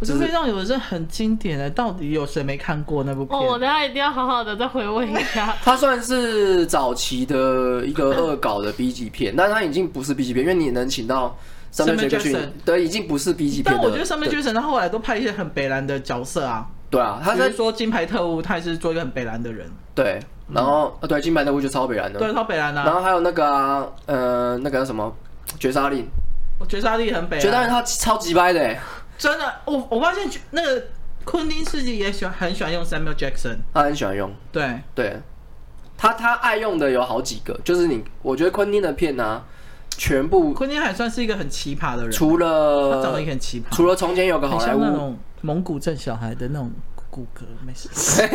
[0.00, 3.38] 我觉得飞机上有的是很经典的，到底有谁没看过那部片？
[3.38, 5.54] 哦，我等一下一定要好好的再回味一下。
[5.64, 11.36] 它算是早期的一个恶搞的 B 级片，但它已经不是 B 级片，因为你能请到
[11.72, 12.48] Samuel Samuel Jackson，Jackson。
[12.64, 13.74] 对，已经不是 B 级片。
[13.74, 20.20] 但我觉得上面对 Jason 他后来都拍一些很北蓝的角色啊，对啊，他在说金牌特务，他也是做一个很北蓝的人，对，
[20.52, 22.92] 然后呃对金牌特务就超北蓝的，对，超北蓝然啊。
[22.92, 25.12] 后还有那个啊呃那个什么
[25.58, 26.06] 绝杀令，
[26.60, 28.80] 我绝杀力很北蓝，绝杀令他超级掰的欸，
[29.18, 30.82] 真的，我我发现那个
[31.24, 35.20] 昆汀世纪也喜欢很喜欢用 Samuel Jackson，他很喜欢用，对，对，
[35.96, 39.44] 他他爱用的有好几个，就是你我觉得昆汀的片呢、啊，
[39.90, 42.44] 全部昆汀还算是一个很奇葩的人，除他
[43.02, 46.70] 长得了也很奇葩，除了从前有个好莱坞，那种蒙古镇小孩的那种
[47.10, 47.88] 骨骼，没事，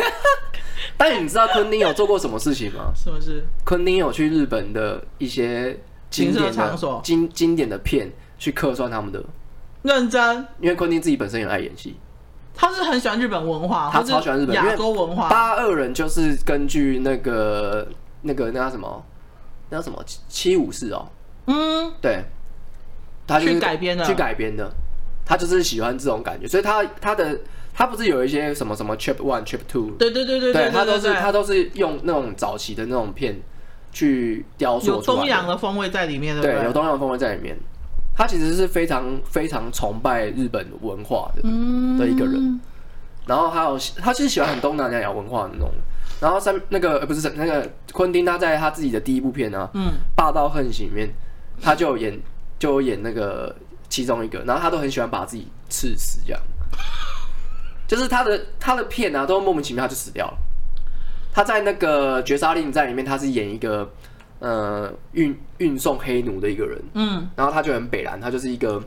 [0.97, 2.91] 但你知道昆汀有做过什么事情吗？
[2.93, 3.43] 是不是？
[3.63, 6.95] 昆汀有去日本的一些经典情色场所。
[6.97, 9.23] 的经经典的片去客串他们的，
[9.83, 11.95] 认真，因为昆汀自己本身也爱演戏，
[12.55, 17.87] 他是很喜欢日本文化，他是超喜欢日本亚洲文化，八二人就是根据那个
[18.21, 19.05] 那个那叫什么，
[19.69, 20.01] 那叫什么？
[20.05, 21.05] 七七武士哦，
[21.47, 22.23] 嗯，对，
[23.27, 24.05] 他就是去改编的。
[24.05, 24.71] 去改编的，
[25.25, 27.37] 他就是喜欢这种感觉，所以他他的
[27.73, 33.41] 他不是有一些什么什么 Chip One Chip Two，对对对对对他都是他都是用那种早期的那种片
[33.91, 36.63] 去雕塑有出来东洋的风味在里面，对？
[36.63, 37.57] 有东洋风味在里面。
[38.15, 41.97] 他其实是非常非常崇拜日本文化的、嗯。
[41.97, 42.59] 的一个人，
[43.25, 45.71] 然后还有他其实喜欢很东南亚文化的那种。
[46.21, 51.13] 然后三那个呃不是那个昆汀，他在他自己的第一部片呢、啊，嗯，霸道横行里面，
[51.61, 52.17] 他就有演
[52.57, 53.53] 就有演那个
[53.89, 56.41] 其中一个，然后他都很喜欢把自己刺死，这样，
[57.87, 60.37] 就是他的他的片啊，都莫名其妙就死掉了。
[61.33, 63.91] 他在那个绝杀令在里面，他是演一个
[64.43, 68.83] 呃运运送黑奴的一个人，嗯，然后他就很北蓝，他就是一个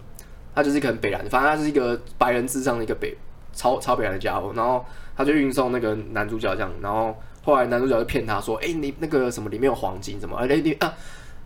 [0.54, 3.16] 他就是一个很北蓝，反正他是一个白人至上的一个北
[3.54, 4.84] 超超北蓝的家伙，然后
[5.16, 10.36] 他就运送那个男主角这样，然后后来男主角就骗他说：“哎、欸，你那个什么里面有黄金什么？
[10.36, 10.92] 哎、欸，你啊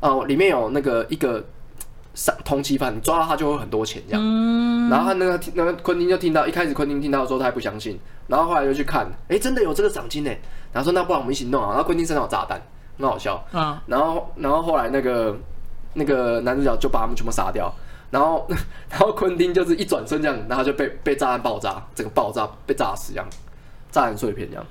[0.01, 1.45] 哦，里面有那个一个
[2.15, 4.23] 上通缉犯，你抓到他就会很多钱这样。
[4.25, 7.97] 嗯、然后他那个那个昆汀就听到，一开始昆汀听到的时候他还不相信，
[8.27, 10.31] 然后后来就去看，哎、欸，真的有这个赏金呢。
[10.73, 11.69] 然后说那不然我们一起弄啊。
[11.69, 12.61] 然后昆汀身上有炸弹，
[13.01, 13.43] 很好笑。
[13.53, 15.37] 嗯，然后然后后来那个
[15.95, 17.73] 那个男主角就把他们全部杀掉。
[18.11, 18.45] 然后，
[18.91, 23.27] 然后昆汀就是一转身这样，然后就被被炸弹爆炸，整个爆炸被炸死这样，
[23.93, 24.67] 炸弹碎片这样。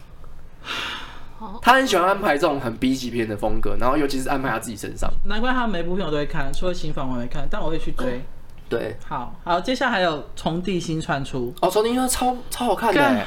[1.61, 5.09] 他很喜欢安排这种很 B 级片的风格，然后尤其是安排他自己身上。
[5.23, 8.17] 难怪他每部片我都会看，除了《刑房》我没看，但我会去追。
[8.17, 8.23] 嗯、
[8.67, 13.25] 对，好好，接下来还有《从地心窜出》哦，《从地心超超好看的。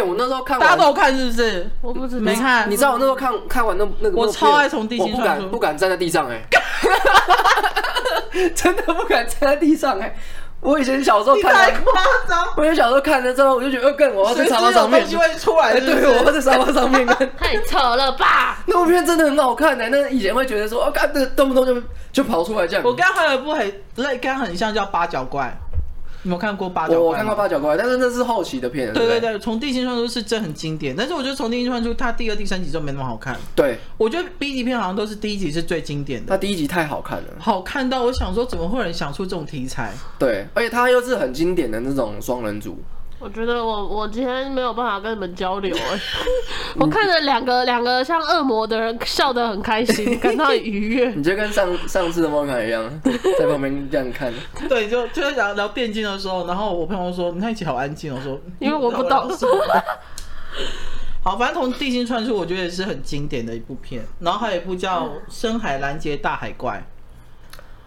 [0.00, 1.70] 哎、欸，我那时候看完，大家都有看是不是？
[1.82, 2.70] 我不知没看。
[2.70, 6.42] 你知道我那时候看看完那那个，我超爱《从地心窜出》，不敢不敢站在地上哎。
[8.54, 10.16] 真的不敢站在地上哎、欸！
[10.60, 11.92] 我以前小时候看，太夸
[12.28, 12.46] 张。
[12.56, 16.00] 我以前小时候看了之后，我就觉得，更我要在沙发上面，机会出来是不是？
[16.00, 17.28] 对，我要在沙发上面看。
[17.36, 18.58] 太扯了吧！
[18.68, 21.82] 那部片真的很好看的、欸，那以前会觉得说，哦，看这动不动就
[22.12, 22.84] 就跑出来这样。
[22.84, 25.54] 我刚刚还有一部很，那刚刚很像叫《八角怪》。
[26.22, 26.98] 你有看过八角怪？
[26.98, 28.92] 我看过八角怪，但是那是后期的片。
[28.92, 33.36] 对对对，从地心窜出是真很经典，但是我觉得从地心窜出它第二、第三集就没那么好看。
[33.54, 36.30] 对，我觉得 B 级片好像都是第一集是最经典的。
[36.30, 39.92] 它第一集太好看了，好看到我想说，怎么会有人想出这种题材？
[40.18, 42.78] 对，而且它又是很经典的那种双人组。
[43.20, 46.00] 我觉得我我今天没有办法跟你们交流哎，
[46.80, 51.10] 我看着两个两个像恶魔的人笑得很开心，感到很愉悦。
[51.14, 52.82] 你就跟上上次的莫卡一样，
[53.38, 54.32] 在旁边这样看。
[54.70, 59.28] 对，就就在聊聊电竞的时候，然后我朋友说：“你看一起好安静。”我说：“因为我不懂。”
[61.22, 64.02] 好，反正从地心传出，我觉得也是很经典的一部片。
[64.20, 66.82] 然后还有一部叫《深海拦截大海怪》。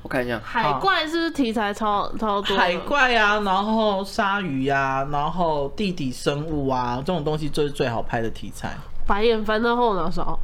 [0.03, 2.57] 我看一下，海怪是不是题材超超多？
[2.57, 8.75] 海怪啊，然后鲨鱼呀，然后地底生物啊，这种东西就是最好拍的题材。
[9.07, 10.37] 白眼翻到后脑勺。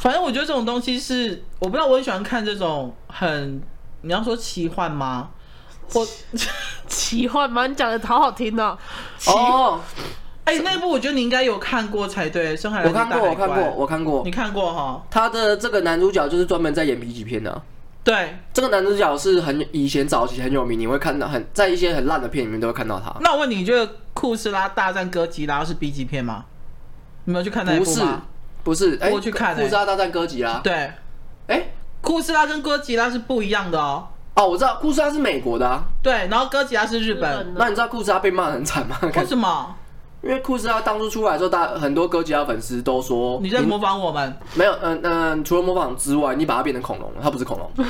[0.00, 3.62] 反正我觉得这种东西是，我不知道，我很喜欢看这种很，
[4.00, 5.28] 你要说奇幻吗？
[5.94, 6.06] 我
[6.88, 7.66] 奇幻吗？
[7.66, 8.78] 你讲的好好听哦。
[9.28, 9.80] 哦，
[10.44, 12.82] 哎，那部我觉得你应该有看过才对，《深海》。
[12.88, 14.22] 我看过，我看过，我看过。
[14.24, 15.02] 你看过哈？
[15.10, 17.62] 他的这个男主角就是专门在演 B 级片的。
[18.04, 23.14] 对，这个男主角是很以前早期很有名，你会看到很在一些很烂的片里面都会看到他。
[23.20, 26.44] 那我问你，你觉得酷斯拉大战哥吉拉是 B 级片吗？
[27.24, 28.22] 你没有去看那部吗？
[28.64, 30.58] 不是，不是，欸、我去看、欸、酷斯拉大战哥吉拉。
[30.58, 34.08] 对，哎、欸，酷斯拉跟哥吉拉是不一样的哦。
[34.34, 35.84] 哦，我知道酷斯拉是美国的啊。
[36.02, 37.32] 对，然后哥吉拉是日本。
[37.32, 38.96] 日本那你知道酷斯拉被骂很惨吗？
[39.02, 39.76] 为什么？
[40.22, 44.32] 因为酷斯拉当初出来的时候，大很多哥吉拉粉丝都说你在模仿我们。
[44.54, 47.70] 没有，嗯、呃、嗯、呃，除了模仿之外，你把它变成恐龙了，它不是恐龙。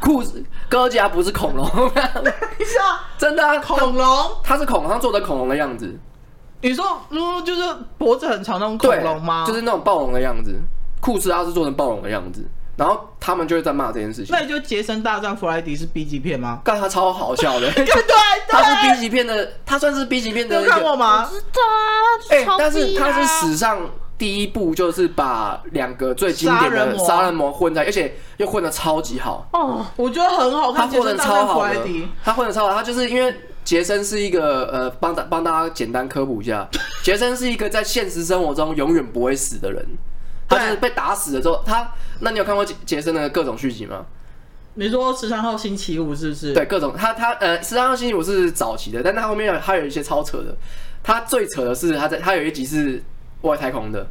[0.00, 2.80] 酷斯哥吉拉不是恐龙，你 说
[3.18, 3.58] 真的啊？
[3.58, 4.06] 恐龙？
[4.42, 5.94] 它是恐龙，它做的恐龙的样子。
[6.62, 7.62] 你说，嗯，就是
[7.98, 9.44] 脖子很长那种恐龙吗？
[9.46, 10.58] 就是那种暴龙的样子。
[11.00, 12.44] 酷斯拉是做成暴龙的样子。
[12.78, 14.28] 然后他们就会在骂这件事情。
[14.30, 16.60] 那你就杰森大战弗莱迪是 B 级片吗？
[16.64, 17.68] 干他超好笑的。
[17.74, 17.94] 对对，
[18.48, 20.62] 他是 B 级片的，他算是 B 级片的。
[20.62, 21.28] 有看过吗？
[21.28, 21.82] 知道啊。
[22.30, 23.80] 哎，但是他是史上
[24.16, 29.48] 第一部，就是把两个最经典的杀人魔混在，而且又混的超级好。
[29.52, 30.88] 哦，我觉得很好看。
[30.88, 31.74] 他混的超好的。
[32.24, 36.68] 他混的超好，他就是因为杰森是一个呃，帮大帮大家简单科普一下，
[37.02, 39.84] 杰森是一个在现实生活中永远不会死的人。
[40.48, 44.06] 他就是被打死了之后，他，那你有看过杰杰森的各种续集吗？
[44.74, 46.52] 你说十三号星期五是不是？
[46.52, 50.56] 对，各种他他呃，十三号星期五是早期的，但他后面有他有一些超扯的。
[51.02, 53.02] 他最扯的是他在他有一集是
[53.42, 54.06] 外太空的，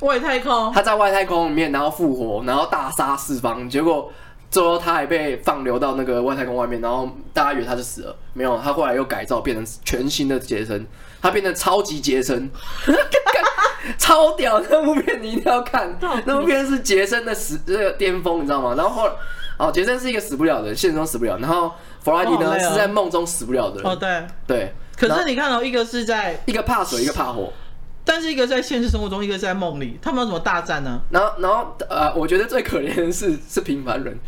[0.00, 4.10] 外太空，他在外太空里面，然后复活，然后大杀四方，结果
[4.50, 10.86] 最后他还被放流到那个外太空外面，然后大家以为他是死了，没有，他后来又改造变成全新的杰森，
[11.20, 12.50] 他变成超级杰森。
[13.98, 15.96] 超屌那部片，你一定要看。
[16.24, 18.74] 那部片是杰森的死这个巅峰，你知道吗？
[18.76, 19.12] 然后后来
[19.58, 21.38] 哦，杰森是一个死不了的人，现实中死不了。
[21.38, 23.90] 然后弗莱迪呢、哦、是在梦中死不了的人。
[23.90, 24.74] 哦，对对。
[24.96, 27.52] 可是你看到、哦、一个是在一个怕水，一个怕火，
[28.04, 31.00] 但是一个在现实生活中，一个在梦里，他们有什么大战呢？
[31.10, 34.16] 然后然后呃，我觉得最可怜的是是平凡人。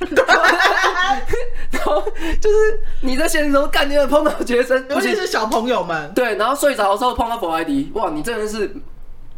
[1.71, 2.03] 然后
[2.41, 6.13] 就是你在现实中干，你碰到杰森，尤其是小朋友们。
[6.15, 8.73] 对，然后睡着的时候碰到弗莱迪，哇，你真的是。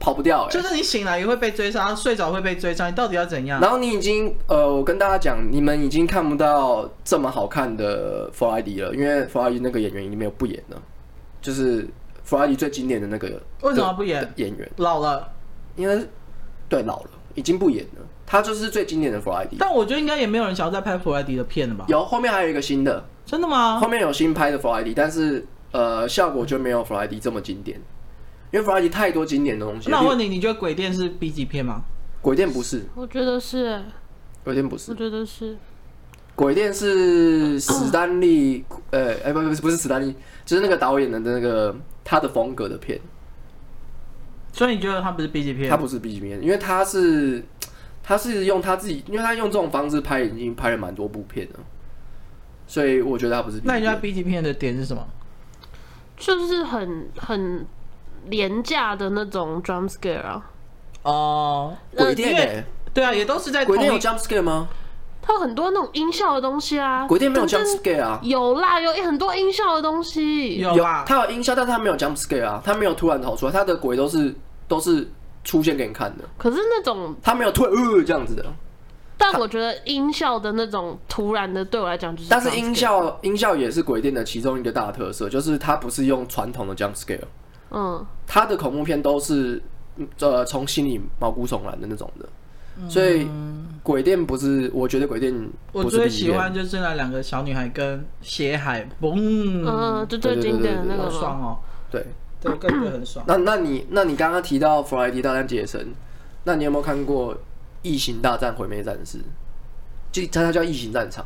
[0.01, 3.61] 跑不掉、欸，就是你醒来也会被追杀，睡着会被追杀，你到底要怎样？
[3.61, 10.81] 然后你已经呃，我跟大家讲，你们已经看不到这么好看的弗莱迪了，因为弗莱迪那个演员已经没有不演了，
[11.43, 11.89] 就是
[12.23, 15.29] 弗莱迪最经典的那个为什么不演演员老了？
[15.77, 15.99] 因为
[16.69, 19.57] 对老了，已经不演了，他就是最经典的弗莱迪。
[19.59, 21.85] 但我觉得应该也没有人想要再拍弗莱迪的片了吧？
[21.89, 23.79] 有，后面还有一个新的，真的吗？
[23.81, 27.81] 后面有新拍的弗莱迪，但是呃，效果就没有弗莱迪这么经典。
[28.51, 29.91] 因为弗莱迪太多经典的东西。
[29.91, 31.83] 那我问你，你觉得鬼店是 B 级片吗？
[32.23, 33.85] 鬼店不是，我觉得是、欸，
[34.43, 35.57] 鬼店不是，我觉得是。
[36.35, 41.75] 鬼店是史丹利， 呃，哎，不不不是史丹利，就是那个导演的那个
[42.05, 43.01] 他的风格的片。
[44.53, 45.69] 所以你觉得他不是 B 级片？
[45.69, 47.45] 他不是 B 级片，因为他是
[48.03, 51.61] 他是用他自己，因为他用这种方式拍，已经拍了蛮多部片了。
[52.67, 53.75] 所以我觉得他不是 B 级片。
[53.75, 55.07] 那你觉得 B 级片的点是什么？
[56.17, 57.67] 就是很很
[58.27, 60.43] 廉价的那种 jump scare 啊。
[61.03, 64.69] 哦、呃，鬼店、欸、对啊，也都是在鬼店有 jump scare 吗？
[65.23, 67.07] 它有很多那种音效的东西啊。
[67.07, 68.19] 鬼店没有 jump scare 啊？
[68.23, 70.57] 有啦，有很多音效的东西。
[70.57, 74.35] 有啊，它有音效，但是它没有 jump scare 啊，它没有突然逃出来，它的鬼都是
[74.67, 75.07] 都是
[75.45, 76.25] 出现给你看的。
[76.39, 78.45] 可是那种它没有突然呃这样子的。
[79.21, 82.29] 但我觉得音效的那种突然的，对我来讲就是。
[82.31, 87.21] 但是音效音效也是鬼店的其中一个大特色，就是它不是用传统的 jump scare。
[87.71, 88.07] 嗯。
[88.27, 89.63] 他的恐怖片都是
[90.21, 92.29] 呃从心里毛骨悚然的那种的。
[92.89, 93.29] 所以
[93.83, 95.35] 鬼店不是，我觉得鬼店
[95.73, 95.87] 不是。
[95.87, 101.59] 我最喜欢就是那两个小女孩跟血海，嘣，嗯，就最经典的那个爽哦。
[101.91, 102.07] 对，
[102.41, 103.25] 对，个人很爽。
[103.27, 105.87] 那那你那你刚刚提到《弗莱迪大战杰森》，
[106.45, 107.35] 那你有没有看过
[107.83, 109.19] 《异形大战毁灭战士》？
[110.13, 111.25] 就它它叫《异形战场》，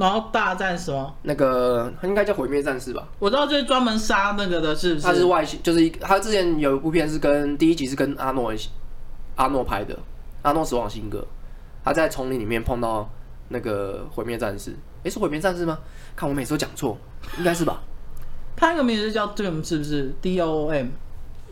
[0.00, 1.14] 然后大战什么？
[1.22, 3.06] 那个他应该叫毁灭战士吧？
[3.18, 5.06] 我知道，就是专门杀那个的，是不是？
[5.06, 8.52] 他是外星，就是一他之前有一部片是跟第一集是跟阿诺
[9.36, 9.96] 阿诺拍的。
[10.42, 11.22] 阿诺·死亡辛格，
[11.84, 13.06] 他在丛林里面碰到
[13.48, 15.78] 那个毁灭战士，诶，是毁灭战士吗？
[16.16, 16.96] 看我每次都讲错，
[17.36, 17.82] 应该是吧？
[18.56, 20.86] 他那个名字叫 Doom，是不是？D O O M。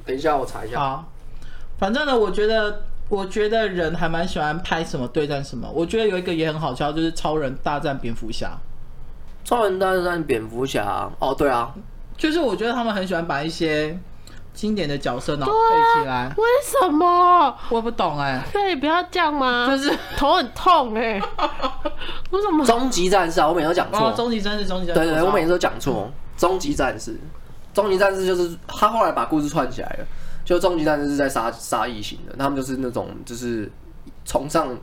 [0.07, 0.81] 等一下，我查一下。
[0.81, 1.13] 好，
[1.79, 5.69] 反正呢，我觉得，我觉得人还蛮喜欢拍什么对战什么。
[5.73, 8.51] 我觉得有一个也很好笑，就是超人大战蝙蝠侠。
[9.45, 11.73] 超人大战蝙蝠侠，哦，对啊，
[12.17, 13.99] 就是我觉得他们很喜欢把一些。
[14.55, 16.33] 经典的角色，然后背起来。
[16.37, 17.57] 为什么？
[17.69, 18.43] 我不懂哎、欸。
[18.53, 19.69] 可以不要这样吗？
[19.71, 21.23] 就是 头很痛哎、欸。
[22.33, 22.67] 为什么？
[22.67, 24.11] 终极战士啊，我每次都讲错。
[24.17, 25.01] 终极战士，终极战士。
[25.01, 26.11] 对对对，我每次都讲错。
[26.37, 27.17] 终极战士，
[27.73, 30.07] 终极战士就是他后来把故事串起来了。
[30.49, 33.71] 就终极战士是在杀杀异形的，他们就是那种就是
[34.25, 34.75] 崇尚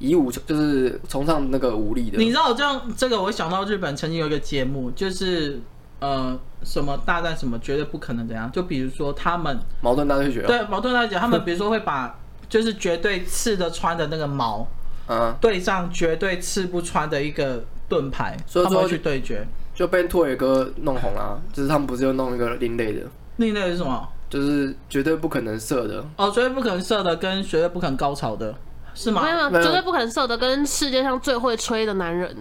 [0.00, 2.18] 以武，就是崇尚那个武力的。
[2.18, 5.60] 你知道这样这个，我想到日本曾经有一个节目，就是。
[6.00, 8.50] 呃，什么大战什么绝对不可能怎样？
[8.52, 12.14] 就比如说他们矛盾大对决，对矛盾大对决，他们 比如说会把
[12.46, 14.66] 就是绝对刺得穿的那个矛，
[15.08, 21.40] 嗯，对上绝对刺不穿的一个盾牌，所以说去对决，就被拓野哥弄红了、啊。
[21.54, 23.00] 就是他们不是又弄一个另类的？
[23.36, 24.06] 另类是什么？
[24.34, 28.52] 就是绝对不可能射的哦，绝对不可能射的跟绝对不可能高潮的
[28.92, 29.22] 是吗？
[29.22, 32.36] 没有，绝对不可能射的跟世界上最会吹的男人，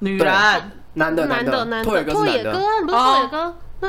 [0.00, 0.26] 女人。
[0.94, 2.52] 男的男的，拓野哥是男的，
[2.82, 3.38] 不是拓野哥
[3.86, 3.88] 啊？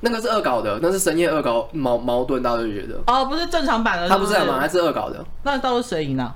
[0.00, 4.58] 那个是恶搞的，那是深夜恶搞矛矛盾大家就觉得哦，不是正常版的，他不是吗？
[4.58, 5.24] 还是恶搞的？
[5.44, 6.34] 那到底谁赢了？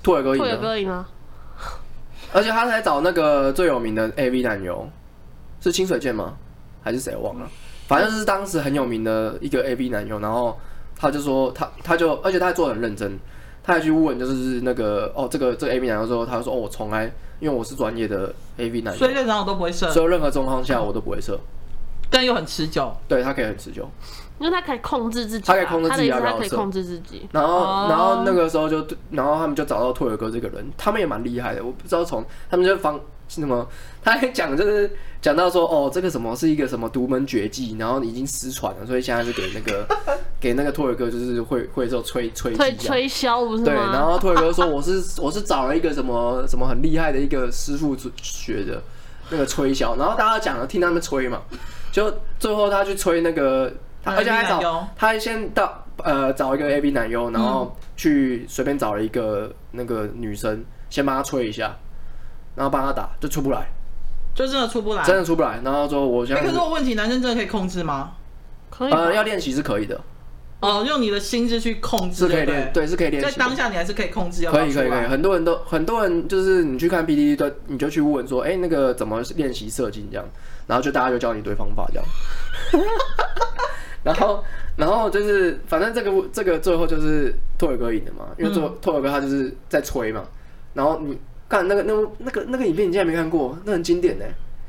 [0.00, 1.04] 拓野哥赢，拓野哥赢了。
[2.32, 4.88] 而且他才找那个最有名的 AV 男优，
[5.60, 6.34] 是清水健吗？
[6.84, 7.16] 还是谁？
[7.16, 7.48] 我忘了，
[7.92, 10.18] 反正是当时很有名的一个 AV 男优。
[10.18, 10.58] 然后
[10.96, 13.18] 他就说他他就，而且他还做得很认真，
[13.62, 17.12] 他还去问就是那个哦，这个这个 AV 男优说，他就说哦，我从来。
[17.42, 21.36] 因为我是专业的 AV 男，所以任何我都不会射，所以任何状况下我都不会射，
[22.08, 22.96] 但又很持久。
[23.08, 23.90] 对，他可以很持久，
[24.38, 27.28] 因为他可以控制自己，他可以控制自己要不要射，他可以控制自己。
[27.32, 31.64] 然后，然后那个时候就，然后他们就找到托尔哥这个人，他们也蛮厉害的。
[31.64, 33.00] 我不知道从他们就方
[33.40, 33.66] 什么，
[34.02, 39.86] 他还讲就是讲到说，哦，这个什么是一个什么独门绝技，然后已经失传了，所以现在就给那个
[40.40, 43.64] 给那个托尔哥就是会会做吹吹吹吹箫不是？
[43.64, 48.82] 对，然后托尔哥说我是 我是找了一个什么什么很厉害的一个师傅学的
[49.30, 51.40] 那个吹箫，然后大家讲了听他们吹嘛，
[51.92, 53.72] 就最后他去吹那个，
[54.04, 54.60] 而且还找
[54.96, 61.76] 他还先到呃找一个 A B 男优，然后去随便找了一个那个女生先帮他吹一下。
[62.54, 63.66] 然后帮他打，就出不来，
[64.34, 65.60] 就真的出不来，真的出不来。
[65.64, 68.12] 然后说我现在，可是我问题，男生真的可以控制吗？
[68.70, 70.00] 可以，呃，要练习是可以的。
[70.60, 73.28] 哦，用你的心智去控制，是可以练，对，是可以练习。
[73.28, 75.06] 在当下你还是可以控制，要可以，可以，可以。
[75.06, 80.24] 很多人都，很多人就是你去看的，你就去问说，哎，那个怎么练习射精这样？
[80.68, 82.04] 然后就大家就教你一堆方法这样。
[84.04, 84.44] 然后，
[84.76, 90.22] 然后就是，反正这个这个最后就是拓尔哥赢的嘛，因为拓拓尔哥他就是在吹嘛，
[90.74, 91.18] 然后你。
[91.52, 93.54] 看那个、那、那个、那个影片，你竟然没看过？
[93.66, 94.24] 那很经典呢。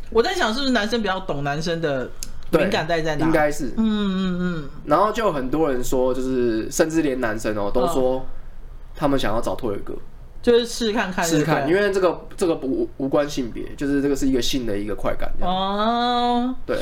[0.10, 2.10] 我在想，是不是男生比较懂男生的
[2.52, 3.26] 敏感带在哪？
[3.26, 3.68] 应该是。
[3.78, 4.70] 嗯嗯嗯。
[4.86, 8.26] 然后就很多人说，就是甚至连男生哦、喔、都说，
[8.94, 9.94] 他们想要找拓野哥，
[10.42, 15.32] 就是试看看，试看，因为这个这个不无关性别，就是这个是一个性的一个快感。
[15.40, 16.54] 哦。
[16.66, 16.78] 对。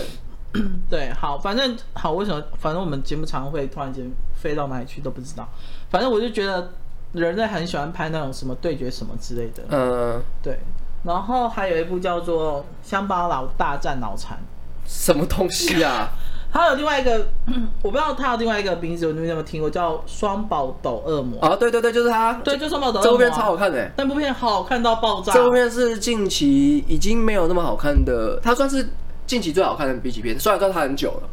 [0.90, 2.44] 对，好，反正好，为什么？
[2.60, 5.48] 反正我们节目常会突然间飞到哪里去都不知道。
[5.90, 6.70] 反正我就觉得
[7.14, 9.64] 人类很喜欢拍那种什么对决什么之类的。
[9.70, 10.60] 嗯，对。
[11.04, 14.38] 然后还有一部叫做《乡巴佬大战脑残》，
[14.86, 16.10] 什么东西啊？
[16.54, 17.26] 还有另外一个，
[17.82, 19.70] 我不知道他有另外一个名字，你们有没有听过？
[19.70, 21.56] 叫《双宝斗恶魔》啊？
[21.56, 22.34] 对对对，就是他。
[22.44, 23.06] 对，就双宝斗恶魔。
[23.06, 25.32] 这部片超好看的，那部片好好看到爆炸。
[25.32, 28.90] 这部片是近期已经没有那么好看的，它算是
[29.26, 30.38] 近期最好看的 B 级片。
[30.38, 31.30] 虽然说它很久了，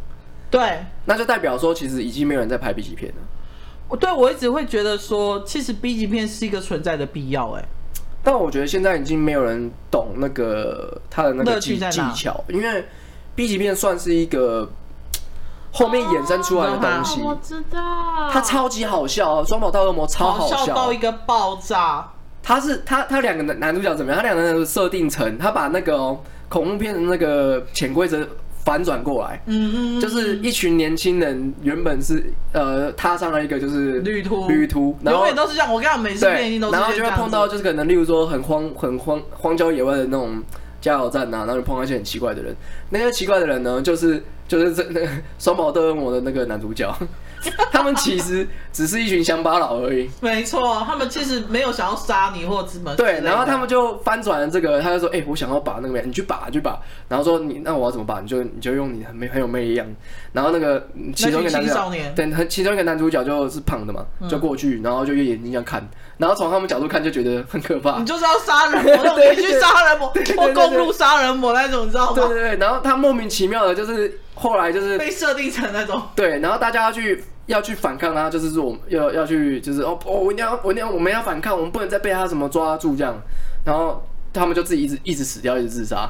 [0.51, 3.21] 对，那就代表说其实已经没有人在拍 B 级片了。
[3.89, 7.65] 我对我一直会觉得说，其实 B 级片是一个存在的必要，哎。
[8.23, 12.85] 但我觉得现在已经没有人懂那个他的那个技技巧，因为
[13.35, 14.69] B 级片算是一个。
[15.71, 17.79] 后面衍生出来的东西，我知道，
[18.33, 22.09] 它超级好笑，双宝大恶魔超好笑，好笑到一个爆炸。
[22.43, 24.19] 他是他他两个男男主角怎么样？
[24.19, 28.27] 他两个人设定成他把那个、喔、恐怖片的那个潜规则
[28.69, 35.73] 反转过来，嗯嗯，就是一群年轻人原本是呃踏上了一个就是旅途旅途，然后永远都是这样。
[35.73, 40.43] 我跟你讲，每次电影都是然后就会碰到就是可能例如说很荒很荒荒郊野外的那种
[40.83, 42.55] 加油站呐、啊，然后就碰到一些很奇怪的人。
[42.91, 44.23] 那些奇怪的人呢，就是。
[44.49, 45.07] 就是这那个
[45.39, 46.91] 双宝斗恶魔的那个男主角，
[47.73, 50.11] 他们其实只是一群乡巴佬而已。
[50.21, 52.95] 没错，他们其实没有想要杀你或者什么。
[52.97, 56.79] 对，然后他们就翻转了这个，他就说：“哎、欸，我想要把那个，你去把，你去把。”
[57.09, 58.21] 然后说：“你那我要怎么把？
[58.21, 59.87] 你就你就用你很没很有魅力一样。”
[60.33, 65.87] 然后那个其中一个男主角，对，其中一个男主角就是胖的嘛，就过去，然后就用眼睛这样看，
[66.17, 67.99] 然后从他们角度看就觉得很可怕。
[67.99, 72.13] 你就是要杀人魔， 你去杀人魔或公路杀人魔那种，你知道吗？
[72.15, 74.21] 对对对，然后他莫名其妙的就是。
[74.39, 76.01] 后来就是被设定成那种。
[76.15, 83.15] 对，然后大家要去要去反抗他，就是说我们要要去就是哦哦，我一定要我一定要我们要反抗，我们不能再被他什么抓住这样，
[83.65, 86.09] 然后他们就自己一直一直死掉，一直自杀。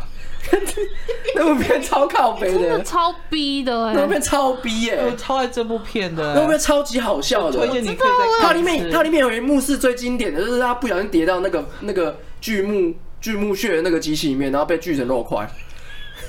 [1.34, 8.06] 那部片超靠北的，真的超逼的哎，那部片超逼耶，我超爱这部片的，那部片超级好笑的，推荐你可以再
[8.38, 8.48] 看。
[8.48, 15.46] 它里面它里面有一幕是最经典的，就是他不小心跌到那个那个锯木锯木屑的那个机器里面，然后被锯成肉块。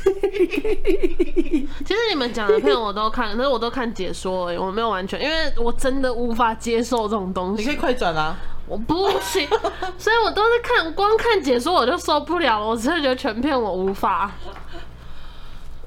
[1.85, 7.61] 其实你们讲的片我都看，但是我都看解说而已，我没有完全，因为我真的无法接受这种东西。
[7.61, 8.35] 你可以快转啊，
[8.67, 9.47] 我不行，
[9.97, 14.31] 所以我都是看光看解说我就受不了了，我真的觉得全片我无法。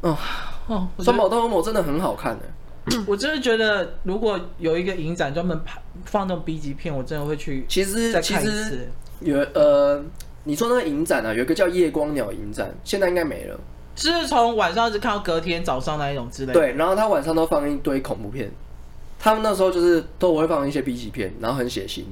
[0.02, 0.16] 哦
[0.66, 2.44] 哦，双宝斗恶魔真的很好看的，
[3.06, 7.64] 我真的觉得如果有一个影展专门拍放那种 B 级片，我真的会去。
[7.68, 8.88] 其实其实
[9.20, 10.02] 有呃，
[10.44, 13.58] 你说那个影展啊，有一个叫夜光鸟影展，现在应该没了。
[13.96, 16.60] 是从晚上一直看到隔天早上那一种之类的。
[16.60, 18.50] 对，然后他晚上都放一堆恐怖片，
[19.18, 22.04] 他们那时候就是都会放一些 B 级片，然后很血腥。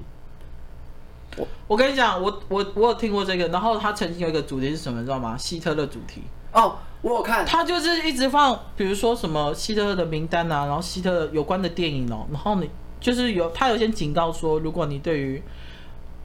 [1.37, 5.37] 我我跟你讲，我我我有听过这个，然后他曾经有一个主题是什么，你知道吗？
[5.39, 6.23] 希特勒主题。
[6.53, 7.47] 哦，我有看。
[7.47, 12.69] 他就是一直放，比如说什么希特勒的名单啊，然后希特勒有关的电影哦，然后你
[13.01, 15.41] 就是有他有先警告说，如果你对于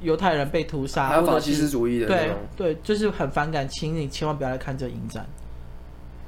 [0.01, 5.23] 犹太人被屠杀，还有法西斯主义的，对对，就是很反感，请你千万不要来看这影展。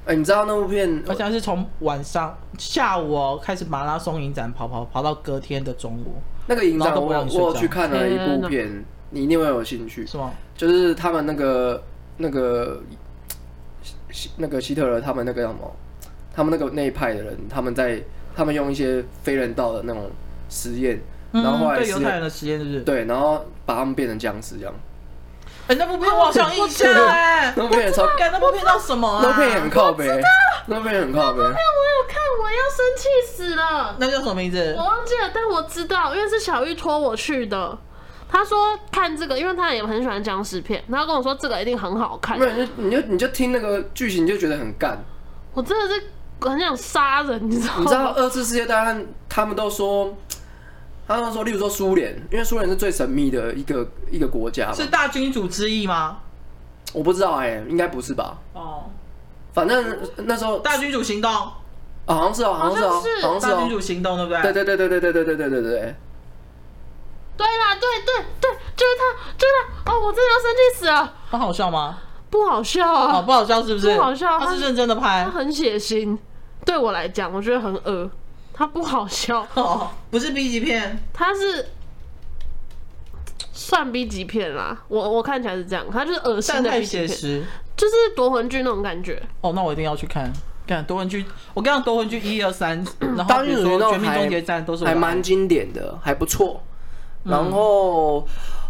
[0.08, 1.03] 哎、欸，你知道那部片？
[1.05, 6.16] 好像是从晚上下午哦开始马拉松影展跑跑跑到隔天的中午。
[6.47, 10.08] 那个影展我我去看了一部片，你一定会有兴趣。
[10.08, 10.32] 是吗？
[10.55, 11.84] 就是他们那个
[12.16, 12.82] 那个
[14.10, 15.70] 希那个希特勒他们那个叫什么？
[16.34, 18.01] 他们那个那一派的人，他们在
[18.34, 20.10] 他们用一些非人道的那种
[20.49, 21.01] 实验，
[21.34, 22.82] 然后后来对犹太人的实验，是不是？
[22.82, 24.74] 对，然后把他们变成僵尸这样。
[25.68, 29.20] 哎、欸，那部片我好像印象哎， 那部片超，那部片叫什么啊？
[29.22, 30.07] 那部片也很靠北，
[30.68, 31.39] 那部片很靠北。
[31.39, 33.95] 那部片我有看，我要生气死了。
[33.99, 34.74] 那叫什么名字？
[34.78, 37.78] 我忘记了，但我知道，因为是小玉托我去的。
[38.30, 42.39] 他说看这个，因为他也很喜欢僵尸片，他跟我说这个一定很好看。
[42.39, 44.97] 没有，你就你就你就听那个剧情，你就觉得很干。
[45.53, 46.03] 我真的是
[46.39, 47.80] 很想杀人，你知道吗？
[47.82, 50.13] 你知道二次世界大战，他们都说。
[51.08, 56.18] 他们说，例如说苏联，因为苏联是最神秘的一个一个国家，是大君主之役吗？
[56.93, 58.38] 我不知道哎、欸，应该不是吧？
[58.53, 58.84] 哦，
[59.53, 61.53] 反正那时候大君主行动，哦、
[62.05, 62.91] 好像是哦，好像是哦，
[63.22, 64.41] 好像是大君主行动，对不对？
[64.41, 65.95] 对对对对对对对对对对对对。
[67.38, 69.53] 对啦，对对对，就是他，就是
[69.86, 69.91] 他。
[69.91, 71.14] 哦，我真的要生气死了。
[71.30, 71.99] 他好笑吗？
[72.30, 73.95] 不好笑啊，哦，不好笑是不是？
[73.95, 76.18] 不好笑，他是认真的拍，他很血腥。
[76.66, 78.10] 对我来讲，我觉得很恶。
[78.58, 81.70] 它不好笑哦，不是 B 级片，它是
[83.53, 84.84] 算 B 级片啦。
[84.88, 87.08] 我我看起来是这样，它就是恶心的 B 级片，
[87.76, 89.22] 就是夺魂剧那种感觉。
[89.41, 90.32] 哦，那我一定要去看。
[90.66, 92.84] 看夺魂剧，我跟你讲夺魂剧一二三，
[93.16, 96.62] 然后比如说绝命终结战都是还蛮经典的，还不错。
[97.24, 98.20] 然后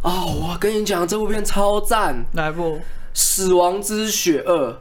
[0.01, 2.79] 啊、嗯哦，我跟你讲，这部片超赞，哪一部？
[3.13, 4.79] 死亡之血二。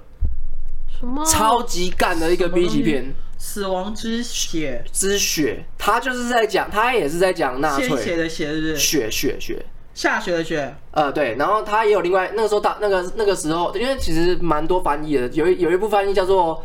[1.01, 3.15] 什么超级干的一个 B 级片，
[3.49, 4.85] 死亡之血。
[4.93, 7.89] 之血，他就是在讲，他也是在讲纳粹。
[8.17, 8.77] 的血，是不是？
[8.77, 10.75] 血血血，下雪的雪。
[10.91, 16.65] 呃，对，然后他也有另外那个时候大那个那个时候，因为其实蛮多翻译的，有一有一部翻译叫做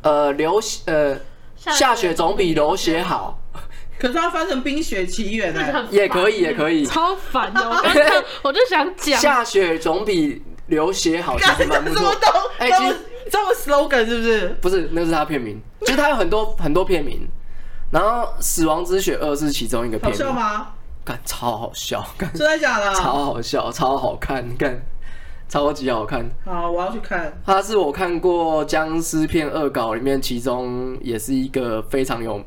[0.00, 1.18] 呃流呃
[1.54, 3.38] 下雪总比流血好，
[4.00, 9.20] 可是它翻成《冰雪奇缘》呢，也可以也可以，超烦的，我刚刚 我就想讲。
[9.20, 12.10] 下雪总比流血好，其实蛮不错。
[12.58, 12.96] 哎，其实
[13.30, 14.48] 这么 slogan 是不是？
[14.60, 17.26] 不是，那是他片名，就是他有很多很多片名，
[17.90, 20.18] 然后《死亡之血二》是其中一个片名。
[20.18, 20.68] 好笑吗？
[21.04, 22.92] 干，超好笑，干，真的假的？
[22.94, 24.82] 超好笑，超好看，干，
[25.48, 26.28] 超级好看。
[26.44, 27.32] 好，我要去看。
[27.46, 32.42] 它是我看过僵尸片恶搞里面，其中也是一个非常有。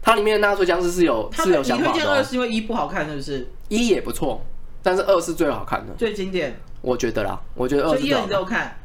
[0.00, 1.90] 它里面的纳粹僵尸是有是有想法的。
[1.90, 3.50] 你推荐二是因为一不好看，是不是？
[3.68, 4.40] 一也不错，
[4.80, 6.58] 但是二是最好看的，最经典。
[6.80, 8.20] 我觉得啦，我觉得二是最好看。
[8.20, 8.78] 一二你都有看？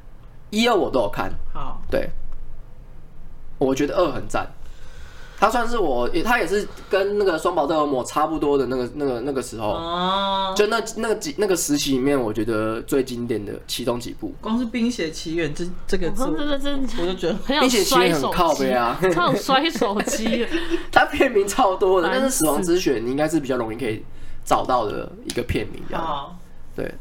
[0.52, 1.32] 一二我都有看。
[1.52, 2.12] 好，对，
[3.58, 4.48] 我觉得二很赞。
[5.40, 20.46] 他算是我，他也是跟那个双宝特尔摩差不多的那个、那个、那个时候，哦，就那那个几那个时期里面，我觉得最经典的其中几部，光是《冰雪奇缘》这这个字，真的真的，我就觉得《冰雪奇缘》很靠背啊，超摔手机，
[20.94, 24.06] 他片名超多的，但是《死亡之雪》你应该是比较容易可以
[24.46, 26.38] 找到的一个片名，这样，
[26.76, 26.94] 对。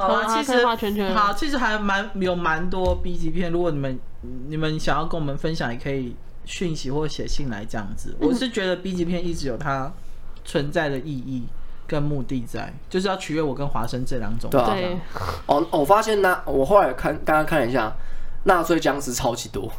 [0.00, 0.66] 好啊，其实
[1.14, 3.98] 好，其实还蛮有蛮多 B 级片，如果你们
[4.48, 6.16] 你们想要跟我们分享，也可以。
[6.46, 9.92] 讯息或写信来这样子，我是觉得 B 级片一直有它
[10.44, 11.44] 存在的意义
[11.86, 14.50] 跟目的在，就是要取悦我跟华生这两种。
[14.50, 14.76] 对啊。
[15.46, 17.92] 哦，我发现那我后来看刚刚看了一下，
[18.44, 19.70] 纳粹僵尸超级多，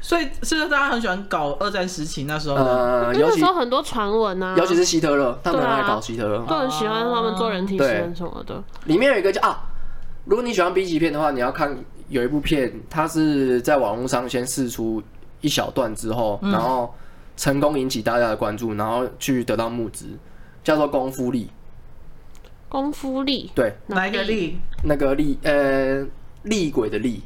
[0.00, 2.56] 所以是不是大家很喜欢搞二战时期那时候？
[2.56, 8.62] 呃，那时候很多传闻啊，尤其是希特勒，他们爱搞希特勒，都很喜欢他们做人体实验什么的。
[8.86, 9.62] 里面有一个叫啊，
[10.24, 11.76] 如果你喜欢 B 级片的话，你要看
[12.08, 15.02] 有一部片，它是在网络上先试出。
[15.42, 16.94] 一小段之后，然后
[17.34, 20.04] 成功引起大家的关注，然后去得到募资，
[20.62, 21.48] 叫做功夫力。
[22.68, 24.58] 功夫力，对，哪一个力？
[24.84, 26.06] 那个力，呃，
[26.42, 27.22] 厉鬼的厉，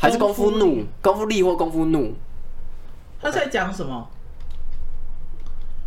[0.00, 0.84] 还是功夫怒？
[1.02, 2.14] 功夫力或功夫怒？
[3.20, 4.08] 他在讲什么？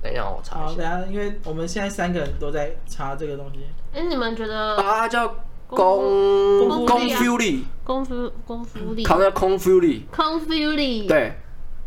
[0.02, 0.68] 等一下，我查一下。
[0.68, 3.60] 好，等下，因为我们现在三个人都在查这个东西。
[3.94, 4.78] 哎，你们觉得？
[4.78, 5.36] 啊，叫。
[5.66, 11.08] 功功夫力，功夫功夫力，考叫功夫力，功夫力。
[11.08, 11.34] 对，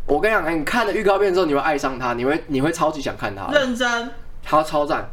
[0.05, 3.47] 我跟你讲，你看了预告片之后，你会爱上他，你会你会超级想看他。
[3.53, 4.11] 认真，
[4.43, 5.09] 他超赞，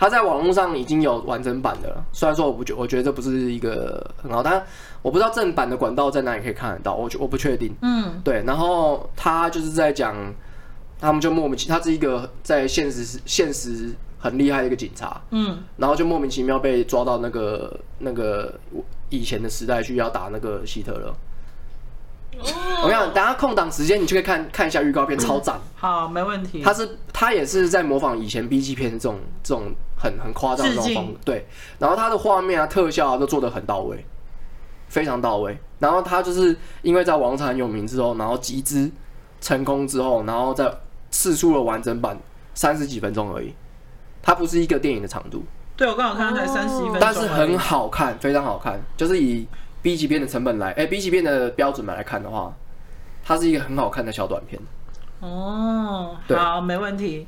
[0.00, 2.04] 他在网络上已经有完整版的了。
[2.10, 4.64] 虽然说我不觉，我觉得这不是一个很好，但
[5.02, 7.72] 我不知道正版的管道在哪里可以看得到，我我不确定。
[7.82, 8.42] 嗯，对。
[8.46, 10.16] 然后他就是在讲，
[10.98, 13.94] 他们就莫名其妙，他是一个在现实现实。
[14.22, 18.52] 很厉害的一个警察，嗯，然后就莫名其妙被抓到那个那个
[19.08, 21.10] 以前的时代去要打那个希特勒。
[22.38, 25.58] 哦，我跟你讲，等下空档时间你就可以看看一下预告片，超赞。
[25.76, 26.62] 好，没问题。
[26.62, 31.46] 他是他也是在模仿以前 B G 片这种这种很很夸张的那种风格，对。
[31.78, 34.04] 然后他的画面啊、特效啊都做的很到位，
[34.88, 35.58] 非常到位。
[35.78, 38.90] 然后他就是因为在网上很有名之后，然后集资
[39.40, 40.70] 成功之后，然后再
[41.10, 42.18] 试出了完整版，
[42.54, 43.54] 三十几分钟而已。
[44.22, 45.42] 它不是一个电影的长度，
[45.74, 48.78] 对，我刚好看才三十一分钟，但是很好看，非常好看。
[48.98, 49.46] 就是以
[49.82, 52.52] B 级片的成本来，哎、欸、，B 级片的标准来看的话，
[53.24, 54.60] 它是一个很好看的小短片。
[55.20, 57.26] 哦，好，没问题。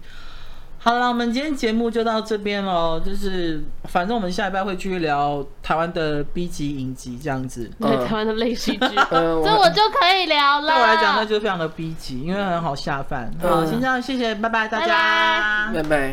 [0.79, 2.99] 好了，我们今天节目就到这边喽。
[2.99, 8.79] 就是反正我们下礼拜会继续聊台湾的 B 级影集这样子，对、呃、台湾的类戏剧，
[9.09, 10.67] 这我就可以聊了。
[10.67, 13.33] 对我来讲，那就非常的 B 级，因为很好下饭。
[13.41, 15.83] 好，先这样，谢谢，拜拜，大家，拜拜。
[15.83, 16.11] 拜拜。